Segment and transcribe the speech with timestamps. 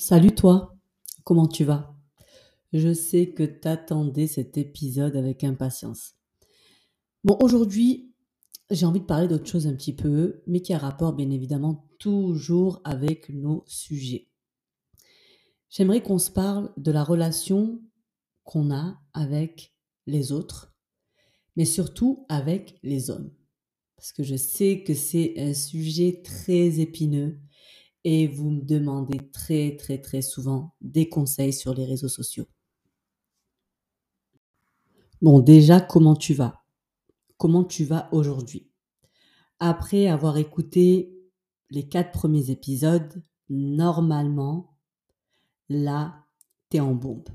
[0.00, 0.76] Salut toi,
[1.24, 1.92] comment tu vas?
[2.72, 6.14] Je sais que t'attendais cet épisode avec impatience.
[7.24, 8.14] Bon, aujourd'hui,
[8.70, 11.88] j'ai envie de parler d'autre chose un petit peu, mais qui a rapport bien évidemment
[11.98, 14.28] toujours avec nos sujets.
[15.68, 17.82] J'aimerais qu'on se parle de la relation
[18.44, 19.74] qu'on a avec
[20.06, 20.72] les autres,
[21.56, 23.32] mais surtout avec les hommes.
[23.96, 27.40] Parce que je sais que c'est un sujet très épineux
[28.04, 32.46] et vous me demandez très très très souvent des conseils sur les réseaux sociaux.
[35.20, 36.64] Bon, déjà, comment tu vas?
[37.36, 38.70] Comment tu vas aujourd'hui?
[39.58, 41.18] Après avoir écouté
[41.70, 44.76] les quatre premiers épisodes, normalement,
[45.68, 46.24] là,
[46.68, 47.28] t'es en bombe.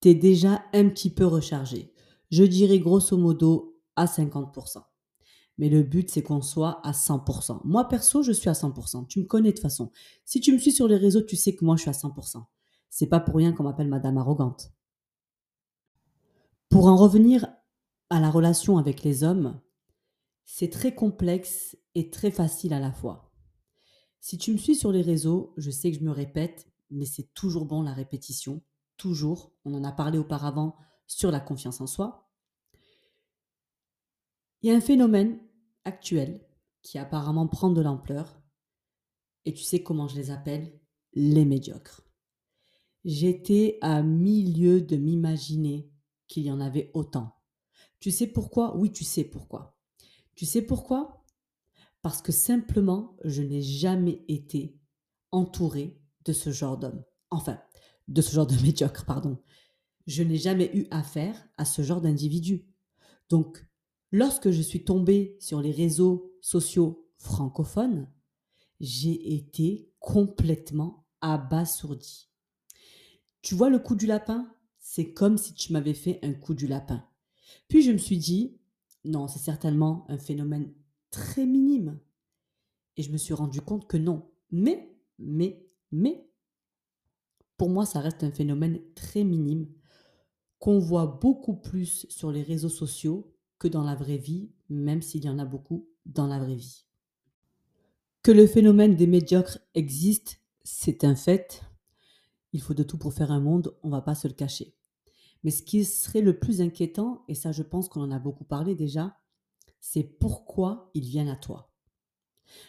[0.00, 1.92] T'es déjà un petit peu rechargé.
[2.30, 4.82] Je dirais grosso modo à 50%.
[5.62, 7.60] Mais le but, c'est qu'on soit à 100%.
[7.62, 9.06] Moi, perso, je suis à 100%.
[9.06, 9.92] Tu me connais de toute façon.
[10.24, 12.44] Si tu me suis sur les réseaux, tu sais que moi, je suis à 100%.
[12.90, 14.72] C'est pas pour rien qu'on m'appelle Madame Arrogante.
[16.68, 17.46] Pour en revenir
[18.10, 19.60] à la relation avec les hommes,
[20.44, 23.32] c'est très complexe et très facile à la fois.
[24.18, 27.32] Si tu me suis sur les réseaux, je sais que je me répète, mais c'est
[27.34, 28.62] toujours bon la répétition.
[28.96, 29.52] Toujours.
[29.64, 30.74] On en a parlé auparavant
[31.06, 32.28] sur la confiance en soi.
[34.62, 35.38] Il y a un phénomène
[35.84, 36.40] actuel
[36.82, 38.40] qui apparemment prend de l'ampleur.
[39.44, 40.78] Et tu sais comment je les appelle
[41.14, 42.02] Les médiocres.
[43.04, 45.90] J'étais à milieu de m'imaginer
[46.28, 47.36] qu'il y en avait autant.
[47.98, 48.76] Tu sais pourquoi?
[48.76, 49.76] Oui, tu sais pourquoi.
[50.34, 51.24] Tu sais pourquoi?
[52.00, 54.76] Parce que simplement, je n'ai jamais été
[55.30, 57.04] entourée de ce genre d'homme.
[57.30, 57.60] Enfin,
[58.08, 59.38] de ce genre de médiocre, pardon.
[60.06, 62.66] Je n'ai jamais eu affaire à ce genre d'individu.
[63.28, 63.64] Donc,
[64.12, 68.10] Lorsque je suis tombée sur les réseaux sociaux francophones,
[68.78, 72.28] j'ai été complètement abasourdie.
[73.40, 74.54] Tu vois le coup du lapin?
[74.78, 77.08] C'est comme si tu m'avais fait un coup du lapin.
[77.68, 78.58] Puis je me suis dit,
[79.04, 80.74] non, c'est certainement un phénomène
[81.10, 81.98] très minime.
[82.98, 84.30] Et je me suis rendu compte que non.
[84.50, 86.28] Mais, mais, mais,
[87.56, 89.72] pour moi, ça reste un phénomène très minime
[90.58, 95.24] qu'on voit beaucoup plus sur les réseaux sociaux que dans la vraie vie, même s'il
[95.24, 96.84] y en a beaucoup dans la vraie vie.
[98.22, 101.62] Que le phénomène des médiocres existe, c'est un fait.
[102.52, 104.74] Il faut de tout pour faire un monde, on ne va pas se le cacher.
[105.44, 108.42] Mais ce qui serait le plus inquiétant, et ça je pense qu'on en a beaucoup
[108.42, 109.16] parlé déjà,
[109.78, 111.72] c'est pourquoi ils viennent à toi.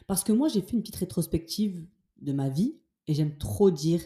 [0.05, 1.87] Parce que moi j'ai fait une petite rétrospective
[2.21, 4.01] de ma vie, et j'aime trop dire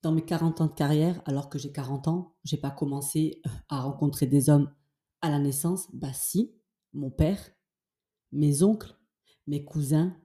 [0.00, 3.82] dans mes 40 ans de carrière, alors que j'ai 40 ans, j'ai pas commencé à
[3.82, 4.72] rencontrer des hommes
[5.20, 6.54] à la naissance Bah si,
[6.92, 7.38] mon père,
[8.32, 8.94] mes oncles,
[9.46, 10.16] mes cousins,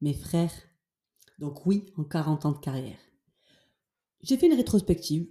[0.00, 0.54] mes frères.
[1.38, 2.98] Donc oui, en 40 ans de carrière.
[4.22, 5.28] J'ai fait une rétrospective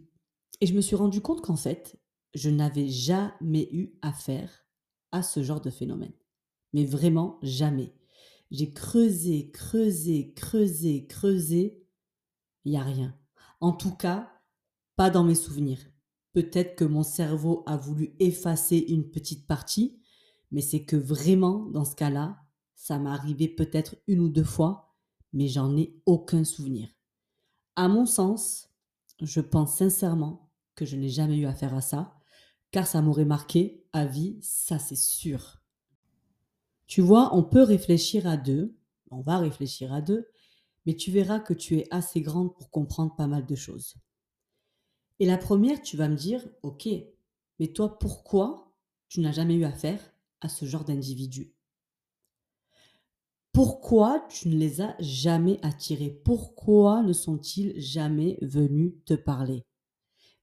[0.62, 2.00] et je me suis rendu compte qu'en fait,
[2.34, 4.66] je n'avais jamais eu affaire
[5.12, 6.14] à ce genre de phénomène.
[6.74, 7.94] Mais vraiment jamais.
[8.52, 11.84] J'ai creusé, creusé, creusé, creusé.
[12.64, 13.18] Il n'y a rien.
[13.60, 14.32] En tout cas,
[14.96, 15.80] pas dans mes souvenirs.
[16.34, 20.00] Peut-être que mon cerveau a voulu effacer une petite partie,
[20.52, 22.38] mais c'est que vraiment, dans ce cas-là,
[22.76, 24.96] ça m'est arrivé peut-être une ou deux fois,
[25.34, 26.90] mais j'en ai aucun souvenir.
[27.76, 28.70] À mon sens,
[29.22, 32.16] je pense sincèrement que je n'ai jamais eu affaire à ça,
[32.72, 35.62] car ça m'aurait marqué à vie, ça c'est sûr.
[36.86, 38.78] Tu vois, on peut réfléchir à deux,
[39.12, 40.28] on va réfléchir à deux,
[40.86, 43.96] mais tu verras que tu es assez grande pour comprendre pas mal de choses.
[45.20, 46.88] Et la première, tu vas me dire, ok,
[47.60, 48.74] mais toi, pourquoi
[49.10, 50.00] tu n'as jamais eu affaire
[50.42, 51.54] à ce genre d'individu?
[53.52, 56.12] Pourquoi tu ne les as jamais attirés?
[56.24, 59.66] Pourquoi ne sont-ils jamais venus te parler?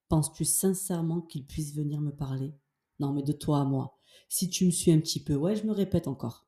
[0.08, 2.54] Penses-tu sincèrement qu'ils puissent venir me parler?
[2.98, 3.98] Non, mais de toi à moi.
[4.28, 6.46] Si tu me suis un petit peu, ouais, je me répète encore.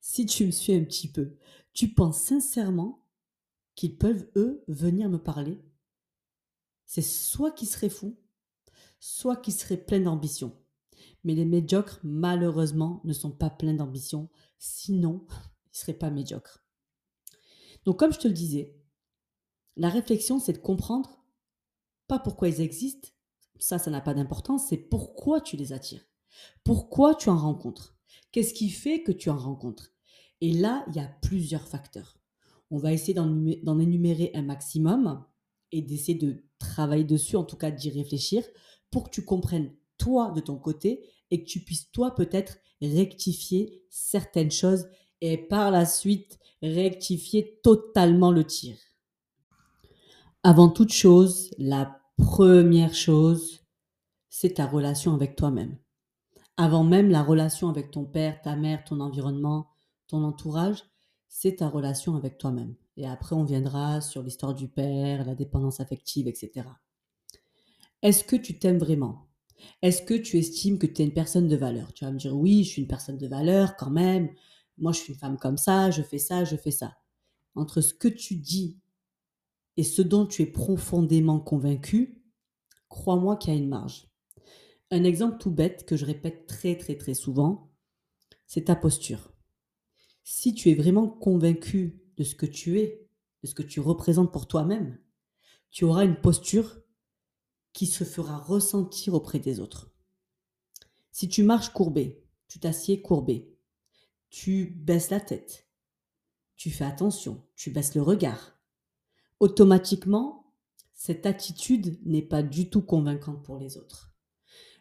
[0.00, 1.36] Si tu me suis un petit peu,
[1.72, 3.04] tu penses sincèrement
[3.74, 5.60] qu'ils peuvent, eux, venir me parler?
[6.86, 8.18] C'est soit qu'ils seraient fous,
[8.98, 10.56] soit qu'ils seraient pleins d'ambition.
[11.24, 16.64] Mais les médiocres, malheureusement, ne sont pas pleins d'ambition, sinon, ils ne seraient pas médiocres.
[17.84, 18.76] Donc, comme je te le disais,
[19.76, 21.22] la réflexion, c'est de comprendre
[22.06, 23.08] pas pourquoi ils existent,
[23.58, 26.06] ça, ça n'a pas d'importance, c'est pourquoi tu les attires.
[26.64, 27.96] Pourquoi tu en rencontres
[28.32, 29.92] Qu'est-ce qui fait que tu en rencontres?
[30.40, 32.18] Et là, il y a plusieurs facteurs.
[32.70, 35.24] On va essayer d'en énumérer un maximum
[35.72, 38.42] et d'essayer de travailler dessus, en tout cas d'y réfléchir,
[38.90, 43.82] pour que tu comprennes toi de ton côté et que tu puisses toi peut-être rectifier
[43.90, 44.86] certaines choses
[45.20, 48.76] et par la suite rectifier totalement le tir.
[50.42, 53.64] Avant toute chose, la première chose,
[54.28, 55.78] c'est ta relation avec toi-même.
[56.56, 59.68] Avant même la relation avec ton père, ta mère, ton environnement,
[60.06, 60.84] ton entourage,
[61.28, 62.74] c'est ta relation avec toi-même.
[62.96, 66.66] Et après, on viendra sur l'histoire du père, la dépendance affective, etc.
[68.02, 69.26] Est-ce que tu t'aimes vraiment?
[69.82, 71.92] Est-ce que tu estimes que tu es une personne de valeur?
[71.92, 74.30] Tu vas me dire oui, je suis une personne de valeur quand même.
[74.78, 76.98] Moi, je suis une femme comme ça, je fais ça, je fais ça.
[77.54, 78.78] Entre ce que tu dis
[79.76, 82.22] et ce dont tu es profondément convaincu,
[82.88, 84.08] crois-moi qu'il y a une marge.
[84.90, 87.70] Un exemple tout bête que je répète très très très souvent,
[88.46, 89.32] c'est ta posture.
[90.22, 93.08] Si tu es vraiment convaincu de ce que tu es,
[93.42, 94.98] de ce que tu représentes pour toi-même,
[95.70, 96.80] tu auras une posture
[97.72, 99.90] qui se fera ressentir auprès des autres.
[101.12, 103.54] Si tu marches courbé, tu t'assieds courbé,
[104.30, 105.68] tu baisses la tête,
[106.56, 108.58] tu fais attention, tu baisses le regard,
[109.40, 110.52] automatiquement,
[110.94, 114.14] cette attitude n'est pas du tout convaincante pour les autres.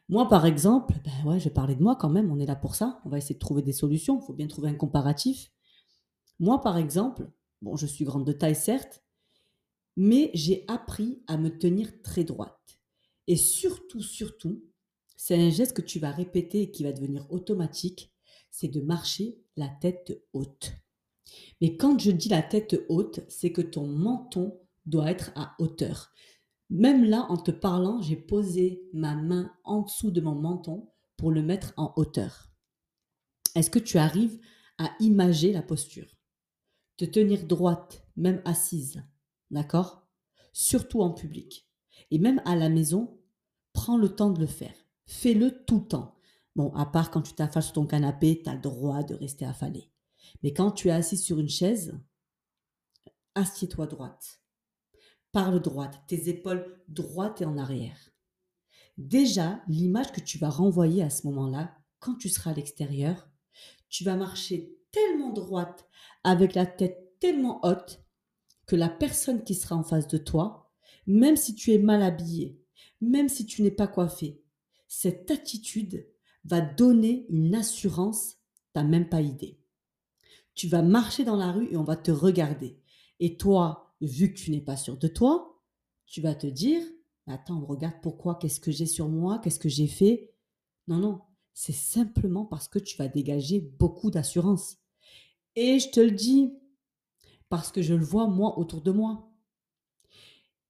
[0.08, 2.76] Moi, par exemple, ben ouais, je parlais de moi quand même, on est là pour
[2.76, 5.52] ça, on va essayer de trouver des solutions, il faut bien trouver un comparatif.
[6.40, 7.30] Moi, par exemple,
[7.62, 9.04] bon, je suis grande de taille, certes,
[9.96, 12.80] mais j'ai appris à me tenir très droite.
[13.28, 14.64] Et surtout, surtout,
[15.16, 18.12] c'est un geste que tu vas répéter et qui va devenir automatique,
[18.52, 20.74] c'est de marcher la tête haute.
[21.62, 26.12] Mais quand je dis la tête haute, c'est que ton menton doit être à hauteur.
[26.70, 31.32] Même là, en te parlant, j'ai posé ma main en dessous de mon menton pour
[31.32, 32.50] le mettre en hauteur.
[33.56, 34.40] Est-ce que tu arrives
[34.78, 36.15] à imager la posture?
[36.98, 39.04] Te tenir droite, même assise,
[39.52, 40.08] d'accord?
[40.54, 41.68] Surtout en public.
[42.12, 43.20] Et même à la maison,
[43.74, 44.76] prends le temps de le faire.
[45.06, 46.16] Fais-le tout le temps.
[46.56, 49.92] Bon, à part quand tu t'affales sur ton canapé, tu as droit de rester affalé.
[50.42, 52.00] Mais quand tu es assis sur une chaise,
[53.36, 54.42] assieds-toi droite.
[55.34, 58.10] Parle droite, tes épaules droites et en arrière.
[58.98, 63.30] Déjà, l'image que tu vas renvoyer à ce moment-là, quand tu seras à l'extérieur,
[63.90, 65.86] tu vas marcher tellement droite,
[66.24, 68.02] avec la tête tellement haute,
[68.66, 70.72] que la personne qui sera en face de toi,
[71.06, 72.62] même si tu es mal habillé,
[73.02, 74.42] même si tu n'es pas coiffé,
[74.88, 76.08] cette attitude
[76.46, 78.38] va donner une assurance,
[78.72, 79.60] t'as même pas idée.
[80.54, 82.80] Tu vas marcher dans la rue et on va te regarder.
[83.20, 85.62] Et toi, vu que tu n'es pas sûr de toi,
[86.06, 86.82] tu vas te dire,
[87.28, 90.34] attends, regarde pourquoi, qu'est-ce que j'ai sur moi, qu'est-ce que j'ai fait?
[90.88, 91.22] Non, non,
[91.54, 94.78] c'est simplement parce que tu vas dégager beaucoup d'assurance.
[95.56, 96.54] Et je te le dis,
[97.50, 99.32] parce que je le vois moi autour de moi.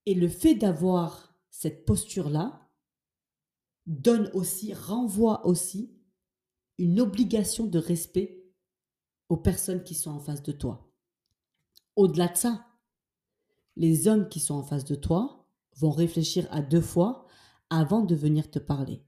[0.05, 2.69] Et le fait d'avoir cette posture-là
[3.87, 5.95] donne aussi, renvoie aussi
[6.77, 8.45] une obligation de respect
[9.29, 10.91] aux personnes qui sont en face de toi.
[11.95, 12.65] Au-delà de ça,
[13.75, 15.47] les hommes qui sont en face de toi
[15.77, 17.25] vont réfléchir à deux fois
[17.69, 19.03] avant de venir te parler.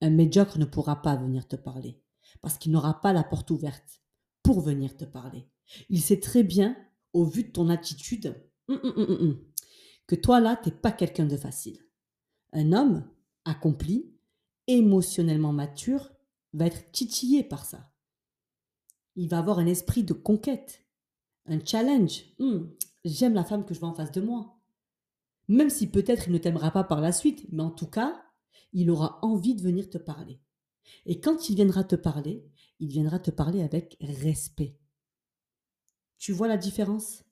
[0.00, 2.02] Un médiocre ne pourra pas venir te parler
[2.42, 4.02] parce qu'il n'aura pas la porte ouverte
[4.48, 5.46] pour venir te parler.
[5.90, 6.74] Il sait très bien,
[7.12, 8.34] au vu de ton attitude,
[8.68, 9.38] hum, hum, hum,
[10.06, 11.78] que toi là, t'es pas quelqu'un de facile.
[12.54, 13.06] Un homme
[13.44, 14.10] accompli,
[14.66, 16.10] émotionnellement mature,
[16.54, 17.92] va être titillé par ça
[19.18, 20.84] il va avoir un esprit de conquête,
[21.46, 22.24] un challenge.
[23.04, 24.56] J'aime la femme que je vois en face de moi.
[25.48, 28.22] Même si peut-être il ne t'aimera pas par la suite, mais en tout cas,
[28.72, 30.40] il aura envie de venir te parler.
[31.04, 32.46] Et quand il viendra te parler,
[32.80, 34.78] il viendra te parler avec respect.
[36.18, 37.24] Tu vois la différence?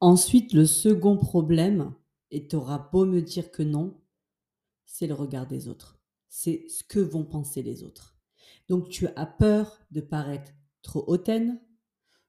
[0.00, 1.94] Ensuite, le second problème,
[2.30, 4.00] et tu auras beau me dire que non,
[4.86, 6.00] c'est le regard des autres.
[6.28, 8.16] C'est ce que vont penser les autres.
[8.68, 10.52] Donc tu as peur de paraître
[10.82, 11.60] trop hautaine,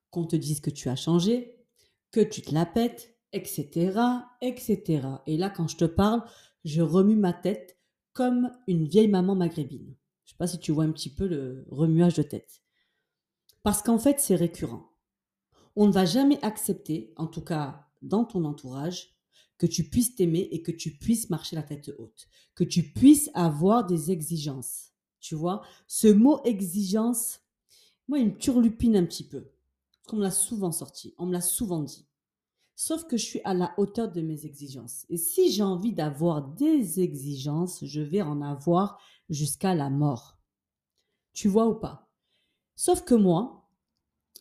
[0.09, 1.65] qu'on te dise que tu as changé,
[2.11, 3.97] que tu te la pètes, etc.,
[4.41, 5.07] etc.
[5.25, 6.23] Et là, quand je te parle,
[6.65, 7.77] je remue ma tête
[8.13, 9.95] comme une vieille maman maghrébine.
[10.41, 12.63] Pas si tu vois un petit peu le remuage de tête.
[13.61, 14.89] Parce qu'en fait, c'est récurrent.
[15.75, 19.15] On ne va jamais accepter, en tout cas dans ton entourage,
[19.59, 23.29] que tu puisses t'aimer et que tu puisses marcher la tête haute, que tu puisses
[23.35, 24.93] avoir des exigences.
[25.19, 27.41] Tu vois, ce mot exigence,
[28.07, 29.41] moi, il me turlupine un petit peu.
[29.43, 32.07] Parce qu'on me l'a souvent sorti, on me l'a souvent dit.
[32.83, 35.05] Sauf que je suis à la hauteur de mes exigences.
[35.07, 40.39] Et si j'ai envie d'avoir des exigences, je vais en avoir jusqu'à la mort.
[41.31, 42.09] Tu vois ou pas?
[42.75, 43.69] Sauf que moi,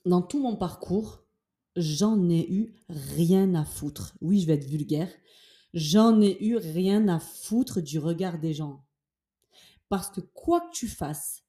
[0.07, 1.23] dans tout mon parcours,
[1.77, 4.17] j'en ai eu rien à foutre.
[4.23, 5.13] Oui, je vais être vulgaire.
[5.75, 8.87] J'en ai eu rien à foutre du regard des gens.
[9.91, 11.45] Parce que quoi que tu fasses,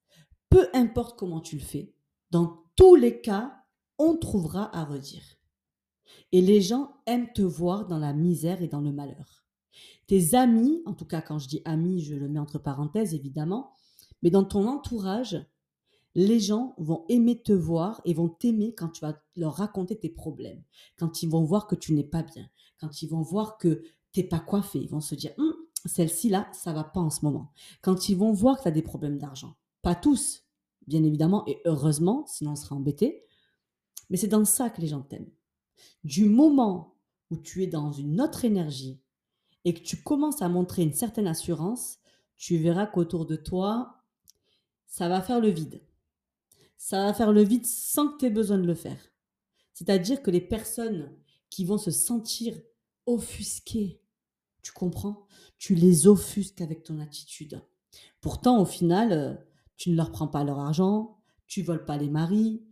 [0.50, 1.96] peu importe comment tu le fais,
[2.32, 3.64] dans tous les cas,
[3.98, 5.38] on trouvera à redire.
[6.32, 9.46] Et les gens aiment te voir dans la misère et dans le malheur.
[10.08, 13.74] Tes amis, en tout cas quand je dis amis, je le mets entre parenthèses évidemment,
[14.22, 15.46] mais dans ton entourage,
[16.16, 20.10] les gens vont aimer te voir et vont t'aimer quand tu vas leur raconter tes
[20.10, 20.64] problèmes,
[20.98, 22.50] quand ils vont voir que tu n'es pas bien,
[22.80, 25.54] quand ils vont voir que t'es pas coiffé, ils vont se dire hum,
[25.86, 27.52] celle-ci là, ça va pas en ce moment.
[27.82, 30.44] Quand ils vont voir que tu as des problèmes d'argent, pas tous,
[30.88, 33.24] bien évidemment, et heureusement, sinon on serait embêté,
[34.10, 35.32] mais c'est dans ça que les gens t'aiment.
[36.04, 36.98] Du moment
[37.30, 39.00] où tu es dans une autre énergie
[39.66, 42.00] et que tu commences à montrer une certaine assurance,
[42.36, 44.04] tu verras qu'autour de toi,
[44.88, 45.82] ça va faire le vide.
[46.78, 49.00] Ça va faire le vide sans que tu aies besoin de le faire.
[49.74, 51.16] C'est-à-dire que les personnes
[51.50, 52.60] qui vont se sentir
[53.06, 54.02] offusquées,
[54.62, 55.28] tu comprends?
[55.58, 57.62] Tu les offusques avec ton attitude.
[58.20, 59.34] Pourtant, au final, euh,
[59.78, 62.64] tu ne leur prends pas leur argent, tu voles pas les maris,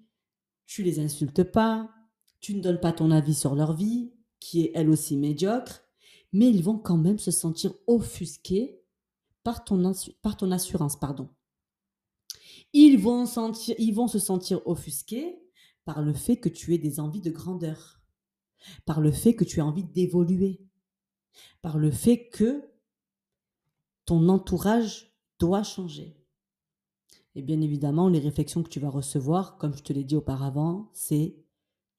[0.65, 1.89] tu les insultes pas,
[2.39, 5.81] tu ne donnes pas ton avis sur leur vie, qui est elle aussi médiocre,
[6.31, 8.81] mais ils vont quand même se sentir offusqués
[9.43, 9.83] par ton,
[10.51, 10.99] assurance.
[10.99, 11.29] Pardon.
[12.73, 13.25] Ils vont,
[13.77, 15.41] ils vont se sentir offusqués
[15.85, 18.01] par le fait que tu aies des envies de grandeur,
[18.85, 20.61] par le fait que tu as envie d'évoluer,
[21.61, 22.63] par le fait que
[24.05, 26.15] ton entourage doit changer.
[27.35, 30.89] Et bien évidemment, les réflexions que tu vas recevoir, comme je te l'ai dit auparavant,
[30.93, 31.37] c'est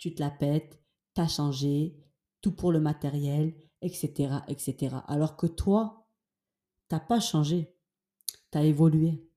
[0.00, 1.95] tu te la pètes, t'as changé,
[2.40, 4.97] tout pour le matériel, etc., etc.
[5.07, 6.09] Alors que toi,
[6.88, 7.76] t'as pas changé,
[8.50, 9.28] t'as évolué.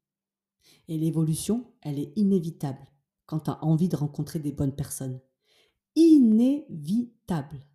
[0.87, 2.87] Et l'évolution, elle est inévitable
[3.25, 5.19] quand tu as envie de rencontrer des bonnes personnes.
[5.95, 7.67] Inévitable.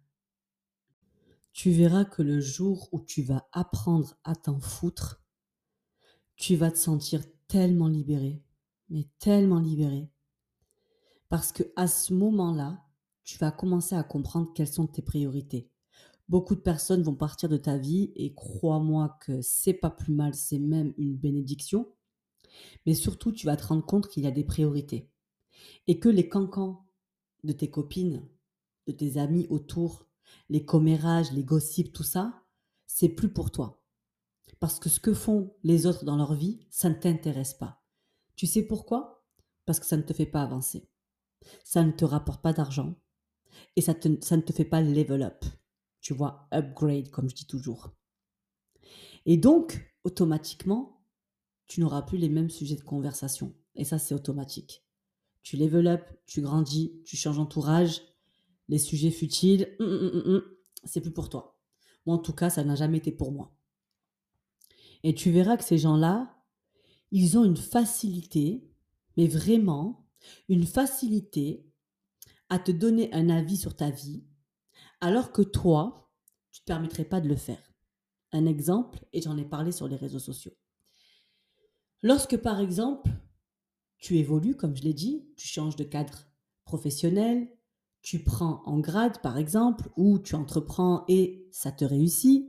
[1.52, 5.22] Tu verras que le jour où tu vas apprendre à t'en foutre,
[6.36, 8.42] tu vas te sentir tellement libéré,
[8.88, 10.10] mais tellement libéré.
[11.28, 12.84] Parce que à ce moment-là,
[13.24, 15.70] tu vas commencer à comprendre quelles sont tes priorités.
[16.28, 20.34] Beaucoup de personnes vont partir de ta vie et crois-moi que c'est pas plus mal,
[20.34, 21.86] c'est même une bénédiction.
[22.86, 25.10] Mais surtout, tu vas te rendre compte qu'il y a des priorités
[25.86, 26.86] et que les cancans
[27.44, 28.26] de tes copines,
[28.86, 30.06] de tes amis autour,
[30.48, 32.42] les commérages, les gossips, tout ça,
[32.86, 33.82] c'est plus pour toi.
[34.60, 37.82] Parce que ce que font les autres dans leur vie, ça ne t'intéresse pas.
[38.36, 39.24] Tu sais pourquoi?
[39.66, 40.88] Parce que ça ne te fait pas avancer.
[41.64, 42.94] Ça ne te rapporte pas d'argent.
[43.76, 45.44] Et ça, ne te fait pas level up.
[46.00, 47.90] Tu vois, upgrade, comme je dis toujours.
[49.26, 51.02] Et donc, automatiquement,
[51.66, 53.54] tu n'auras plus les mêmes sujets de conversation.
[53.74, 54.84] Et ça, c'est automatique.
[55.42, 58.02] Tu level up, tu grandis, tu changes d'entourage.
[58.68, 60.42] Les sujets futiles, hum, hum, hum,
[60.84, 61.58] c'est plus pour toi.
[62.06, 63.54] Moi, en tout cas, ça n'a jamais été pour moi.
[65.02, 66.34] Et tu verras que ces gens-là,
[67.10, 68.68] ils ont une facilité,
[69.16, 70.07] mais vraiment
[70.48, 71.66] une facilité
[72.48, 74.24] à te donner un avis sur ta vie,
[75.00, 76.10] alors que toi,
[76.50, 77.62] tu ne te permettrais pas de le faire.
[78.32, 80.56] Un exemple, et j'en ai parlé sur les réseaux sociaux.
[82.02, 83.10] Lorsque, par exemple,
[83.98, 86.26] tu évolues, comme je l'ai dit, tu changes de cadre
[86.64, 87.48] professionnel,
[88.02, 92.46] tu prends en grade, par exemple, ou tu entreprends et ça te réussit,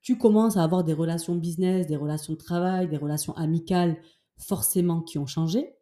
[0.00, 4.00] tu commences à avoir des relations business, des relations de travail, des relations amicales,
[4.36, 5.77] forcément qui ont changé.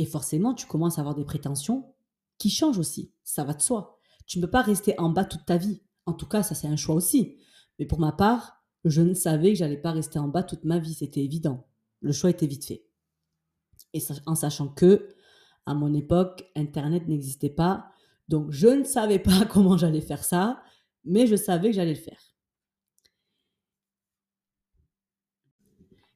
[0.00, 1.92] Et forcément, tu commences à avoir des prétentions
[2.38, 3.12] qui changent aussi.
[3.22, 3.98] Ça va de soi.
[4.24, 5.82] Tu ne peux pas rester en bas toute ta vie.
[6.06, 7.36] En tout cas, ça c'est un choix aussi.
[7.78, 10.78] Mais pour ma part, je ne savais que j'allais pas rester en bas toute ma
[10.78, 11.66] vie, c'était évident.
[12.00, 12.86] Le choix était vite fait.
[13.92, 15.06] Et en sachant que,
[15.66, 17.90] à mon époque, Internet n'existait pas.
[18.26, 20.62] Donc, je ne savais pas comment j'allais faire ça,
[21.04, 22.34] mais je savais que j'allais le faire.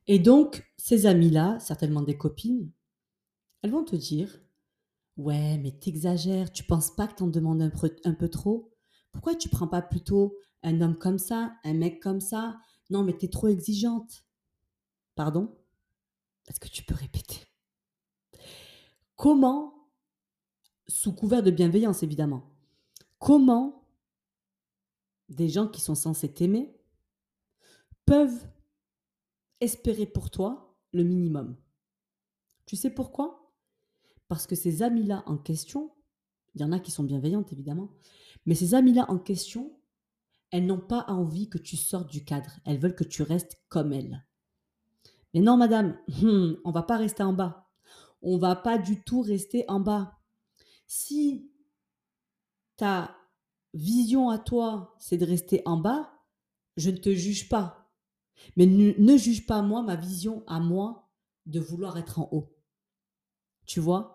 [0.06, 2.72] Et donc, ces amis-là, certainement des copines,
[3.64, 4.38] elles vont te dire
[5.16, 8.70] Ouais, mais t'exagères, tu penses pas que t'en demandes un peu, trop?
[9.10, 12.60] Pourquoi tu prends pas plutôt un homme comme ça, un mec comme ça?
[12.90, 14.26] Non, mais t'es trop exigeante.
[15.14, 15.56] Pardon?
[16.46, 17.36] Est-ce que tu peux répéter?
[19.16, 19.88] Comment,
[20.86, 22.52] sous couvert de bienveillance évidemment,
[23.18, 23.88] comment
[25.30, 26.76] des gens qui sont censés t'aimer
[28.04, 28.46] peuvent
[29.60, 31.56] espérer pour toi le minimum?
[32.66, 33.43] Tu sais pourquoi?
[34.28, 35.92] Parce que ces amis-là en question,
[36.54, 37.90] il y en a qui sont bienveillantes évidemment,
[38.46, 39.78] mais ces amis-là en question,
[40.50, 43.92] elles n'ont pas envie que tu sortes du cadre, elles veulent que tu restes comme
[43.92, 44.24] elles.
[45.32, 47.70] Mais non madame, on on va pas rester en bas.
[48.22, 50.18] On va pas du tout rester en bas.
[50.86, 51.50] Si
[52.76, 53.16] ta
[53.74, 56.12] vision à toi, c'est de rester en bas,
[56.76, 57.92] je ne te juge pas.
[58.56, 61.10] Mais ne, juge pas moi, ma vision à moi
[61.46, 62.56] de vouloir être en haut.
[63.66, 64.13] Tu vois?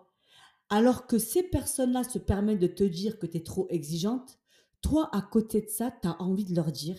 [0.70, 4.38] Alors que ces personnes-là se permettent de te dire que tu es trop exigeante,
[4.80, 6.96] toi, à côté de ça, tu as envie de leur dire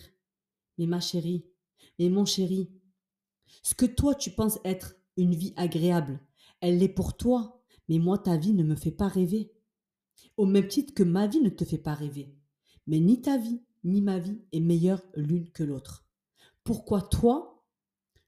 [0.78, 1.46] Mais ma chérie,
[1.98, 2.70] mais mon chéri,
[3.62, 6.20] ce que toi tu penses être une vie agréable,
[6.60, 9.52] elle l'est pour toi, mais moi, ta vie ne me fait pas rêver.
[10.36, 12.34] Au même titre que ma vie ne te fait pas rêver.
[12.86, 16.06] Mais ni ta vie, ni ma vie est meilleure l'une que l'autre.
[16.64, 17.64] Pourquoi toi,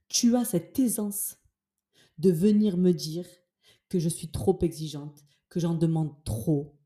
[0.07, 1.37] tu as cette aisance
[2.17, 3.27] de venir me dire
[3.89, 5.23] que je suis trop exigeante,
[5.59, 6.77] j'en demande trop,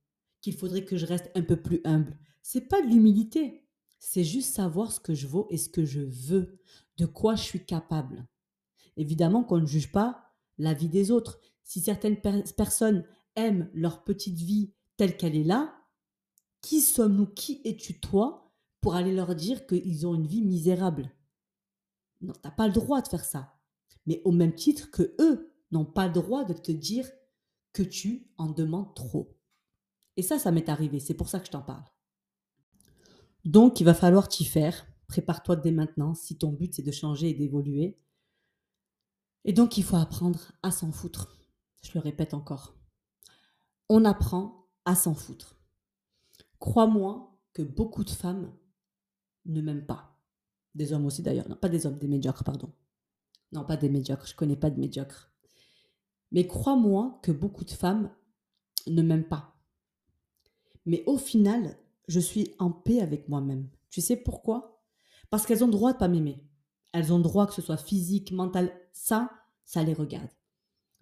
[0.42, 2.18] qu'il faudrait que je reste un peu plus humble.
[2.42, 3.68] C'est pas de l'humilité,
[4.00, 6.60] c'est juste savoir ce que je vaux et ce que je veux,
[6.98, 8.28] de quoi je suis capable.
[8.98, 11.40] Évidemment qu'on ne juge pas la vie des autres.
[11.64, 12.20] Si certaines
[12.56, 15.76] personnes aiment leur petite vie telle qu'elle est là,
[16.62, 21.12] qui sommes-nous, qui es-tu toi pour aller leur dire qu'ils ont une vie misérable?
[22.22, 23.54] Non, tu n'as pas le droit de faire ça.
[24.06, 27.10] Mais au même titre que eux n'ont pas le droit de te dire
[27.74, 29.38] que tu en demandes trop.
[30.18, 31.86] Et ça, ça m'est arrivé, c'est pour ça que je t'en parle.
[33.46, 34.86] Donc, il va falloir t'y faire.
[35.08, 37.98] Prépare-toi dès maintenant si ton but c'est de changer et d'évoluer.
[39.46, 41.40] Et donc, il faut apprendre à s'en foutre.
[41.82, 42.76] Je le répète encore.
[43.88, 45.56] On apprend à s'en foutre.
[46.60, 48.54] Crois-moi que beaucoup de femmes
[49.46, 50.20] ne m'aiment pas.
[50.76, 51.50] Des hommes aussi d'ailleurs.
[51.50, 52.72] Non, pas des hommes, des médiocres, pardon.
[53.52, 54.28] Non, pas des médiocres.
[54.28, 55.32] Je connais pas de médiocres.
[56.32, 58.12] Mais crois-moi que beaucoup de femmes
[58.88, 59.56] ne m'aiment pas.
[60.86, 63.70] Mais au final, je suis en paix avec moi-même.
[63.90, 64.84] Tu sais pourquoi?
[65.30, 66.44] Parce qu'elles ont droit de pas m'aimer.
[66.92, 69.30] Elles ont droit que ce soit physique, mental, ça,
[69.64, 70.30] ça les regarde.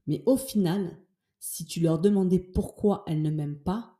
[0.05, 0.97] Mais au final,
[1.39, 3.97] si tu leur demandais pourquoi elles ne m'aiment pas,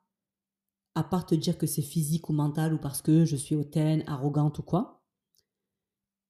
[0.96, 4.04] à part te dire que c'est physique ou mental ou parce que je suis hautaine,
[4.08, 5.06] arrogante ou quoi,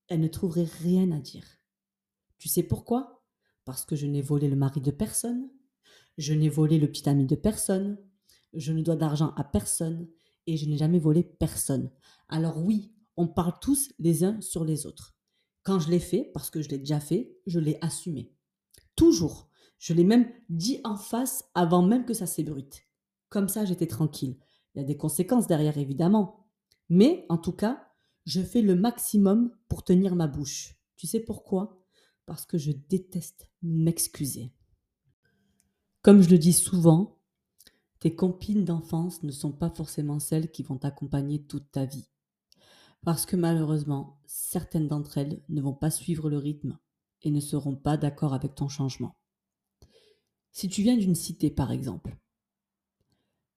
[0.07, 1.45] elles ne trouveraient rien à dire.
[2.37, 3.16] Tu sais pourquoi?
[3.67, 5.50] Parce que je n'ai volé le mari de personne,
[6.17, 7.97] je n'ai volé le petit ami de personne,
[8.53, 10.07] je ne dois d'argent à personne
[10.45, 11.91] et je n'ai jamais volé personne.
[12.29, 15.17] Alors oui, on parle tous les uns sur les autres.
[15.63, 18.32] Quand je l'ai fait, parce que je l'ai déjà fait, je l'ai assumé.
[18.95, 19.49] Toujours.
[19.80, 22.88] Je l'ai même dit en face avant même que ça s'ébruite.
[23.27, 24.38] Comme ça, j'étais tranquille.
[24.75, 26.47] Il y a des conséquences derrière, évidemment.
[26.88, 27.86] Mais, en tout cas,
[28.25, 30.77] je fais le maximum pour tenir ma bouche.
[30.95, 31.76] Tu sais pourquoi?
[32.27, 34.51] Parce que je déteste m'excuser.
[36.03, 37.17] Comme je le dis souvent,
[37.99, 42.07] tes copines d'enfance ne sont pas forcément celles qui vont t'accompagner toute ta vie.
[43.01, 46.77] Parce que malheureusement, certaines d'entre elles ne vont pas suivre le rythme
[47.21, 49.15] et ne seront pas d'accord avec ton changement.
[50.51, 52.17] Si tu viens d'une cité, par exemple,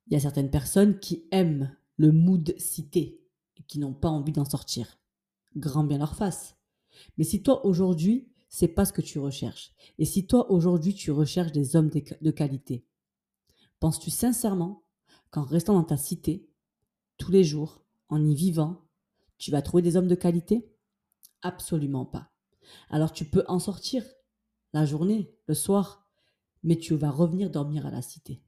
[0.07, 3.21] il y a certaines personnes qui aiment le mood cité
[3.57, 5.01] et qui n'ont pas envie d'en sortir.
[5.57, 6.57] Grand bien leur face.
[7.19, 11.11] Mais si toi aujourd'hui, c'est pas ce que tu recherches, et si toi aujourd'hui tu
[11.11, 12.85] recherches des hommes de qualité,
[13.79, 14.85] penses-tu sincèrement
[15.31, 16.51] qu'en restant dans ta cité,
[17.17, 18.89] tous les jours, en y vivant,
[19.39, 20.69] tu vas trouver des hommes de qualité?
[21.43, 22.33] Absolument pas.
[22.89, 24.05] Alors tu peux en sortir
[24.73, 26.09] la journée, le soir,
[26.63, 28.43] mais tu vas revenir dormir à la cité.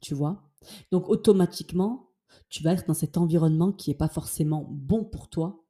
[0.00, 0.50] Tu vois?
[0.90, 2.10] Donc automatiquement,
[2.48, 5.64] tu vas être dans cet environnement qui n'est pas forcément bon pour toi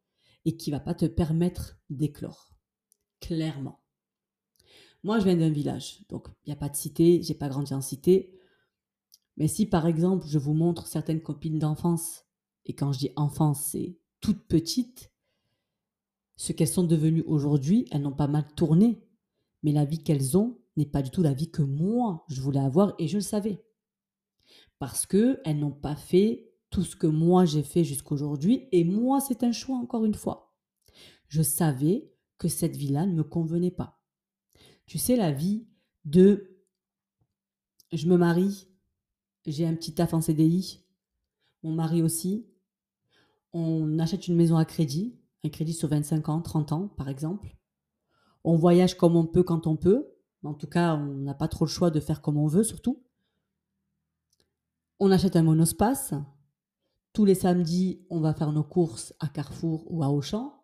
[0.45, 2.55] et qui va pas te permettre d'éclore.
[3.21, 3.81] Clairement.
[5.05, 7.73] Moi, je viens d'un village, donc il n'y a pas de cité, j'ai pas grandi
[7.73, 8.35] en cité.
[9.37, 12.25] Mais si par exemple, je vous montre certaines copines d'enfance
[12.67, 15.13] et quand je dis enfance, c'est toutes petites,
[16.37, 19.03] ce qu'elles sont devenues aujourd'hui, elles n'ont pas mal tourné,
[19.63, 22.61] mais la vie qu'elles ont n'est pas du tout la vie que moi, je voulais
[22.61, 23.65] avoir et je le savais.
[24.79, 29.43] Parce qu'elles n'ont pas fait tout ce que moi j'ai fait jusqu'aujourd'hui, et moi c'est
[29.43, 30.55] un choix encore une fois.
[31.29, 34.01] Je savais que cette vie-là ne me convenait pas.
[34.87, 35.67] Tu sais, la vie
[36.05, 36.59] de
[37.93, 38.69] je me marie,
[39.47, 40.85] j'ai un petit taf en CDI,
[41.63, 42.47] mon mari aussi,
[43.53, 47.57] on achète une maison à crédit, un crédit sur 25 ans, 30 ans par exemple.
[48.45, 50.07] On voyage comme on peut quand on peut.
[50.45, 53.03] En tout cas, on n'a pas trop le choix de faire comme on veut surtout.
[55.01, 56.15] On achète un monospace.
[57.13, 60.58] Tous les samedis, on va faire nos courses à Carrefour ou à Auchan.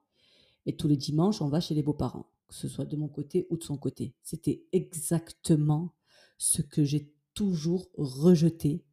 [0.66, 3.46] Et tous les dimanches, on va chez les beaux-parents, que ce soit de mon côté
[3.50, 4.14] ou de son côté.
[4.22, 5.94] C'était exactement
[6.38, 8.84] ce que j'ai toujours rejeté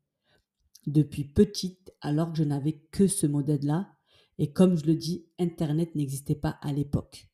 [0.87, 3.93] depuis petite alors que je n'avais que ce modèle-là.
[4.37, 7.27] Et comme je le dis, Internet n'existait pas à l'époque.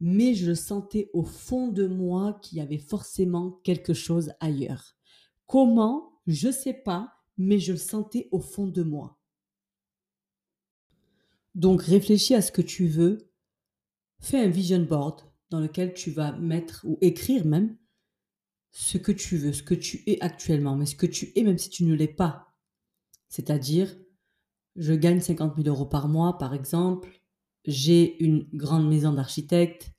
[0.00, 4.96] Mais je sentais au fond de moi qu'il y avait forcément quelque chose ailleurs.
[5.46, 6.20] Comment?
[6.26, 9.18] Je ne sais pas, mais je le sentais au fond de moi.
[11.54, 13.27] Donc réfléchis à ce que tu veux.
[14.20, 17.76] Fais un vision board dans lequel tu vas mettre ou écrire même
[18.70, 21.58] ce que tu veux, ce que tu es actuellement, mais ce que tu es même
[21.58, 22.54] si tu ne l'es pas.
[23.28, 23.96] C'est-à-dire,
[24.76, 27.08] je gagne 50 000 euros par mois, par exemple,
[27.64, 29.92] j'ai une grande maison d'architecte,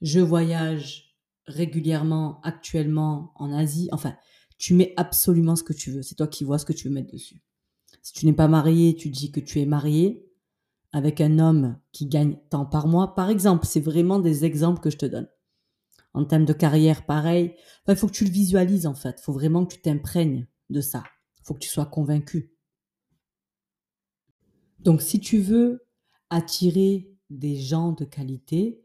[0.00, 4.16] je voyage régulièrement, actuellement en Asie, enfin,
[4.58, 6.94] tu mets absolument ce que tu veux, c'est toi qui vois ce que tu veux
[6.94, 7.42] mettre dessus.
[8.02, 10.27] Si tu n'es pas marié, tu dis que tu es marié
[10.92, 14.90] avec un homme qui gagne tant par mois, par exemple, c'est vraiment des exemples que
[14.90, 15.28] je te donne.
[16.14, 17.54] En termes de carrière, pareil.
[17.86, 19.16] Il faut que tu le visualises en fait.
[19.20, 21.04] Il faut vraiment que tu t'imprègnes de ça.
[21.38, 22.52] Il faut que tu sois convaincu.
[24.80, 25.86] Donc si tu veux
[26.30, 28.84] attirer des gens de qualité,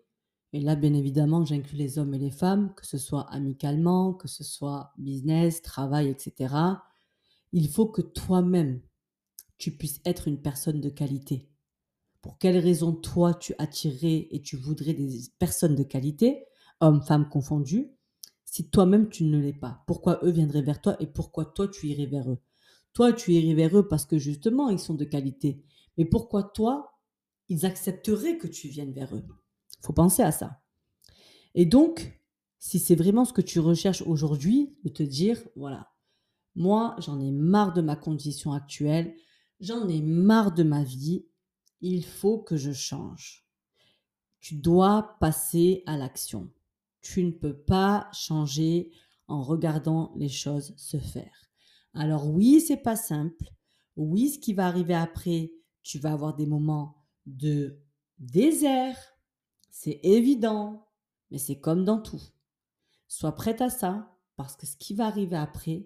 [0.52, 4.28] et là bien évidemment j'inclus les hommes et les femmes, que ce soit amicalement, que
[4.28, 6.56] ce soit business, travail, etc.,
[7.52, 8.82] il faut que toi-même,
[9.58, 11.53] tu puisses être une personne de qualité.
[12.24, 16.46] Pour quelles raisons toi tu attirerais et tu voudrais des personnes de qualité,
[16.80, 17.92] hommes, femmes confondus,
[18.46, 19.84] si toi-même tu ne l'es pas?
[19.88, 22.40] Pourquoi eux viendraient vers toi et pourquoi toi tu irais vers eux?
[22.94, 25.66] Toi tu irais vers eux parce que justement ils sont de qualité.
[25.98, 26.98] Mais pourquoi toi,
[27.50, 29.26] ils accepteraient que tu viennes vers eux?
[29.82, 30.62] Faut penser à ça.
[31.56, 32.20] Et donc,
[32.58, 35.92] si c'est vraiment ce que tu recherches aujourd'hui, de te dire, voilà,
[36.56, 39.14] moi, j'en ai marre de ma condition actuelle,
[39.60, 41.26] j'en ai marre de ma vie,
[41.84, 43.46] il faut que je change.
[44.40, 46.50] Tu dois passer à l'action.
[47.02, 48.92] Tu ne peux pas changer
[49.28, 51.50] en regardant les choses se faire.
[51.94, 53.50] Alors oui, c'est pas simple.
[53.96, 55.52] Oui, ce qui va arriver après,
[55.84, 57.80] tu vas avoir des moments de
[58.18, 58.98] désert,
[59.70, 60.88] c'est évident,
[61.32, 62.22] mais c'est comme dans tout.
[63.08, 65.86] Sois prête à ça, parce que ce qui va arriver après,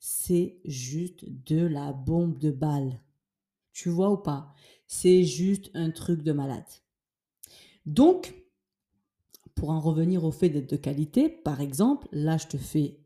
[0.00, 3.00] c'est juste de la bombe de balle.
[3.72, 4.52] Tu vois ou pas?
[4.88, 6.64] C'est juste un truc de malade.
[7.86, 8.34] Donc,
[9.54, 13.00] pour en revenir au fait d'être de qualité, par exemple, là, je te fais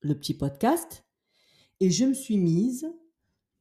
[0.00, 1.04] le petit podcast
[1.80, 2.86] et je me suis mise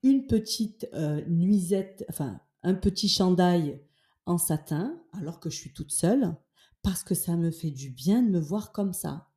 [0.03, 3.81] une petite euh, nuisette, enfin, un petit chandail
[4.25, 6.35] en satin alors que je suis toute seule
[6.81, 9.29] parce que ça me fait du bien de me voir comme ça.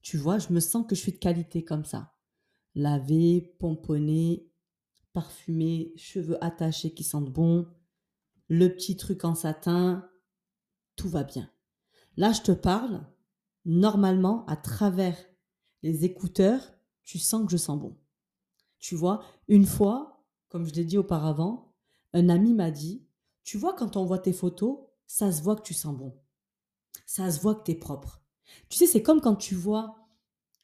[0.00, 2.14] Tu vois, je me sens que je suis de qualité comme ça.
[2.74, 4.48] Lavé, pomponné,
[5.12, 7.66] parfumé, cheveux attachés qui sentent bon,
[8.48, 10.08] le petit truc en satin,
[10.96, 11.50] tout va bien.
[12.16, 13.06] Là, je te parle,
[13.64, 15.16] normalement, à travers
[15.82, 16.60] les écouteurs,
[17.04, 17.96] tu sens que je sens bon.
[18.78, 21.74] Tu vois, une fois, comme je l'ai dit auparavant,
[22.12, 23.06] un ami m'a dit,
[23.44, 26.14] tu vois, quand on voit tes photos, ça se voit que tu sens bon.
[27.06, 28.20] Ça se voit que tu es propre.
[28.68, 30.08] Tu sais, c'est comme quand tu vois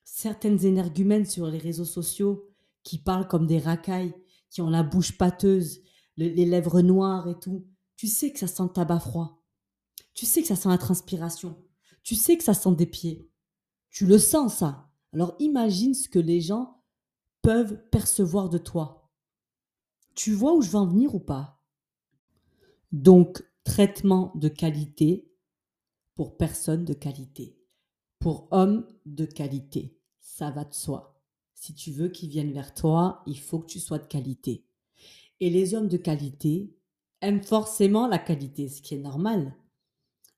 [0.05, 2.51] certaines énergumènes sur les réseaux sociaux
[2.83, 4.15] qui parlent comme des racailles,
[4.55, 5.83] qui ont la bouche pâteuse,
[6.17, 7.67] les lèvres noires et tout.
[7.97, 9.43] Tu sais que ça sent le tabac froid.
[10.15, 11.61] Tu sais que ça sent la transpiration.
[12.05, 13.29] Tu sais que ça sent des pieds.
[13.91, 14.93] Tu le sens, ça.
[15.13, 16.81] Alors imagine ce que les gens
[17.43, 19.11] peuvent percevoir de toi.
[20.15, 21.61] Tu vois où je veux en venir ou pas?
[22.93, 25.33] Donc, traitement de qualité
[26.15, 27.59] pour personne de qualité.
[28.21, 29.99] Pour homme de qualité.
[30.21, 31.14] Ça va de soi.
[31.65, 34.67] Si tu veux qu'ils viennent vers toi, il faut que tu sois de qualité.
[35.41, 36.77] Et les hommes de qualité
[37.23, 39.57] aiment forcément la qualité, ce qui est normal.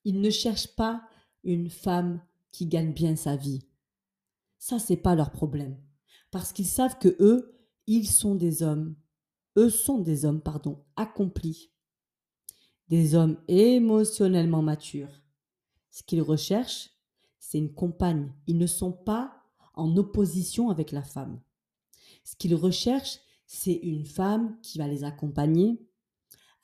[0.04, 1.02] Ils ne cherchent pas
[1.42, 3.66] une femme qui gagne bien sa vie.
[4.60, 5.76] Ça, c'est pas leur problème.
[6.30, 7.58] Parce qu'ils savent que eux,
[7.88, 8.94] ils sont des hommes.
[9.56, 11.72] Eux sont des hommes, pardon, accomplis
[12.86, 15.22] des hommes émotionnellement matures.
[15.90, 16.90] Ce qu'ils recherchent,
[17.40, 18.32] c'est une compagne.
[18.46, 19.45] Ils ne sont pas
[19.76, 21.40] en opposition avec la femme.
[22.24, 25.80] Ce qu'ils recherchent, c'est une femme qui va les accompagner,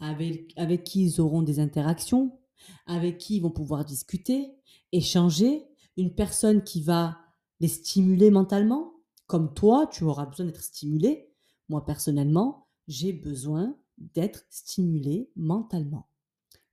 [0.01, 2.39] avec, avec qui ils auront des interactions,
[2.87, 4.53] avec qui ils vont pouvoir discuter,
[4.91, 5.65] échanger,
[5.97, 7.19] une personne qui va
[7.61, 8.95] les stimuler mentalement,
[9.27, 11.33] comme toi, tu auras besoin d'être stimulé.
[11.69, 16.09] Moi, personnellement, j'ai besoin d'être stimulé mentalement.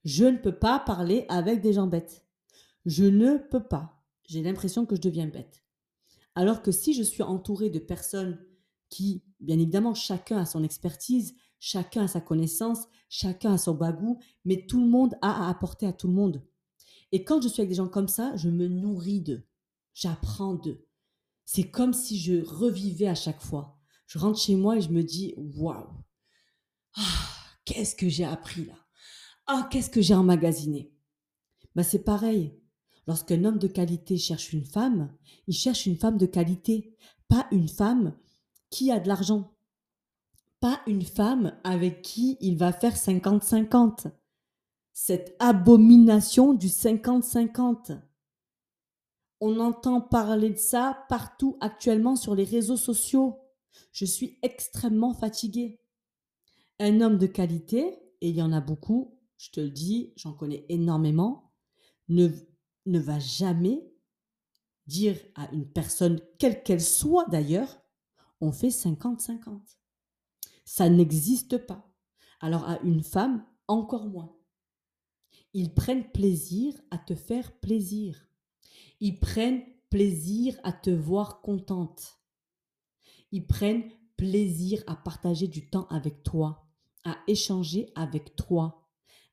[0.03, 2.25] Je ne peux pas parler avec des gens bêtes.
[2.85, 4.03] Je ne peux pas.
[4.25, 5.63] J'ai l'impression que je deviens bête.
[6.39, 8.39] Alors que si je suis entouré de personnes
[8.87, 14.21] qui, bien évidemment, chacun a son expertise, chacun a sa connaissance, chacun a son bagou,
[14.45, 16.41] mais tout le monde a à apporter à tout le monde.
[17.11, 19.43] Et quand je suis avec des gens comme ça, je me nourris d'eux.
[19.93, 20.87] J'apprends d'eux.
[21.43, 23.77] C'est comme si je revivais à chaque fois.
[24.07, 25.89] Je rentre chez moi et je me dis waouh,
[26.95, 27.29] ah,
[27.65, 28.75] qu'est-ce que j'ai appris là?
[29.45, 30.93] Ah, qu'est-ce que j'ai emmagasiné?
[31.75, 32.57] Bah, C'est pareil.
[33.07, 35.13] Lorsqu'un homme de qualité cherche une femme,
[35.47, 36.95] il cherche une femme de qualité,
[37.27, 38.15] pas une femme
[38.69, 39.55] qui a de l'argent,
[40.59, 44.11] pas une femme avec qui il va faire 50-50.
[44.93, 47.99] Cette abomination du 50-50.
[49.41, 53.39] On entend parler de ça partout actuellement sur les réseaux sociaux.
[53.93, 55.79] Je suis extrêmement fatiguée.
[56.79, 60.33] Un homme de qualité, et il y en a beaucoup, je te le dis, j'en
[60.33, 61.53] connais énormément,
[62.09, 62.27] ne,
[62.89, 63.89] ne va jamais
[64.87, 67.81] dire à une personne, quelle qu'elle soit d'ailleurs,
[68.41, 69.61] on fait 50-50.
[70.65, 71.93] Ça n'existe pas.
[72.39, 74.35] Alors à une femme, encore moins.
[75.53, 78.27] Ils prennent plaisir à te faire plaisir.
[78.99, 82.19] Ils prennent plaisir à te voir contente.
[83.31, 86.67] Ils prennent plaisir à partager du temps avec toi,
[87.03, 88.87] à échanger avec toi.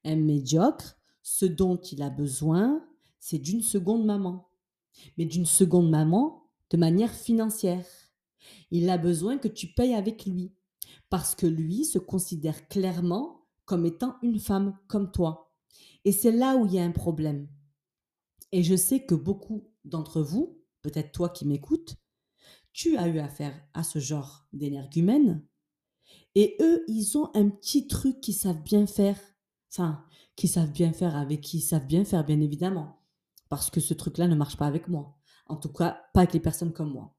[0.04, 2.86] Un médiocre, ce dont il a besoin,
[3.28, 4.48] c'est d'une seconde maman.
[5.18, 7.84] Mais d'une seconde maman de manière financière.
[8.70, 10.54] Il a besoin que tu payes avec lui.
[11.10, 15.52] Parce que lui se considère clairement comme étant une femme comme toi.
[16.04, 17.48] Et c'est là où il y a un problème.
[18.52, 21.96] Et je sais que beaucoup d'entre vous, peut-être toi qui m'écoutes,
[22.72, 25.44] tu as eu affaire à ce genre d'énergumène.
[26.36, 29.18] Et eux, ils ont un petit truc qu'ils savent bien faire.
[29.72, 30.04] Enfin,
[30.36, 33.02] qu'ils savent bien faire, avec qui ils savent bien faire, bien évidemment.
[33.48, 35.16] Parce que ce truc-là ne marche pas avec moi.
[35.46, 37.14] En tout cas, pas avec les personnes comme moi.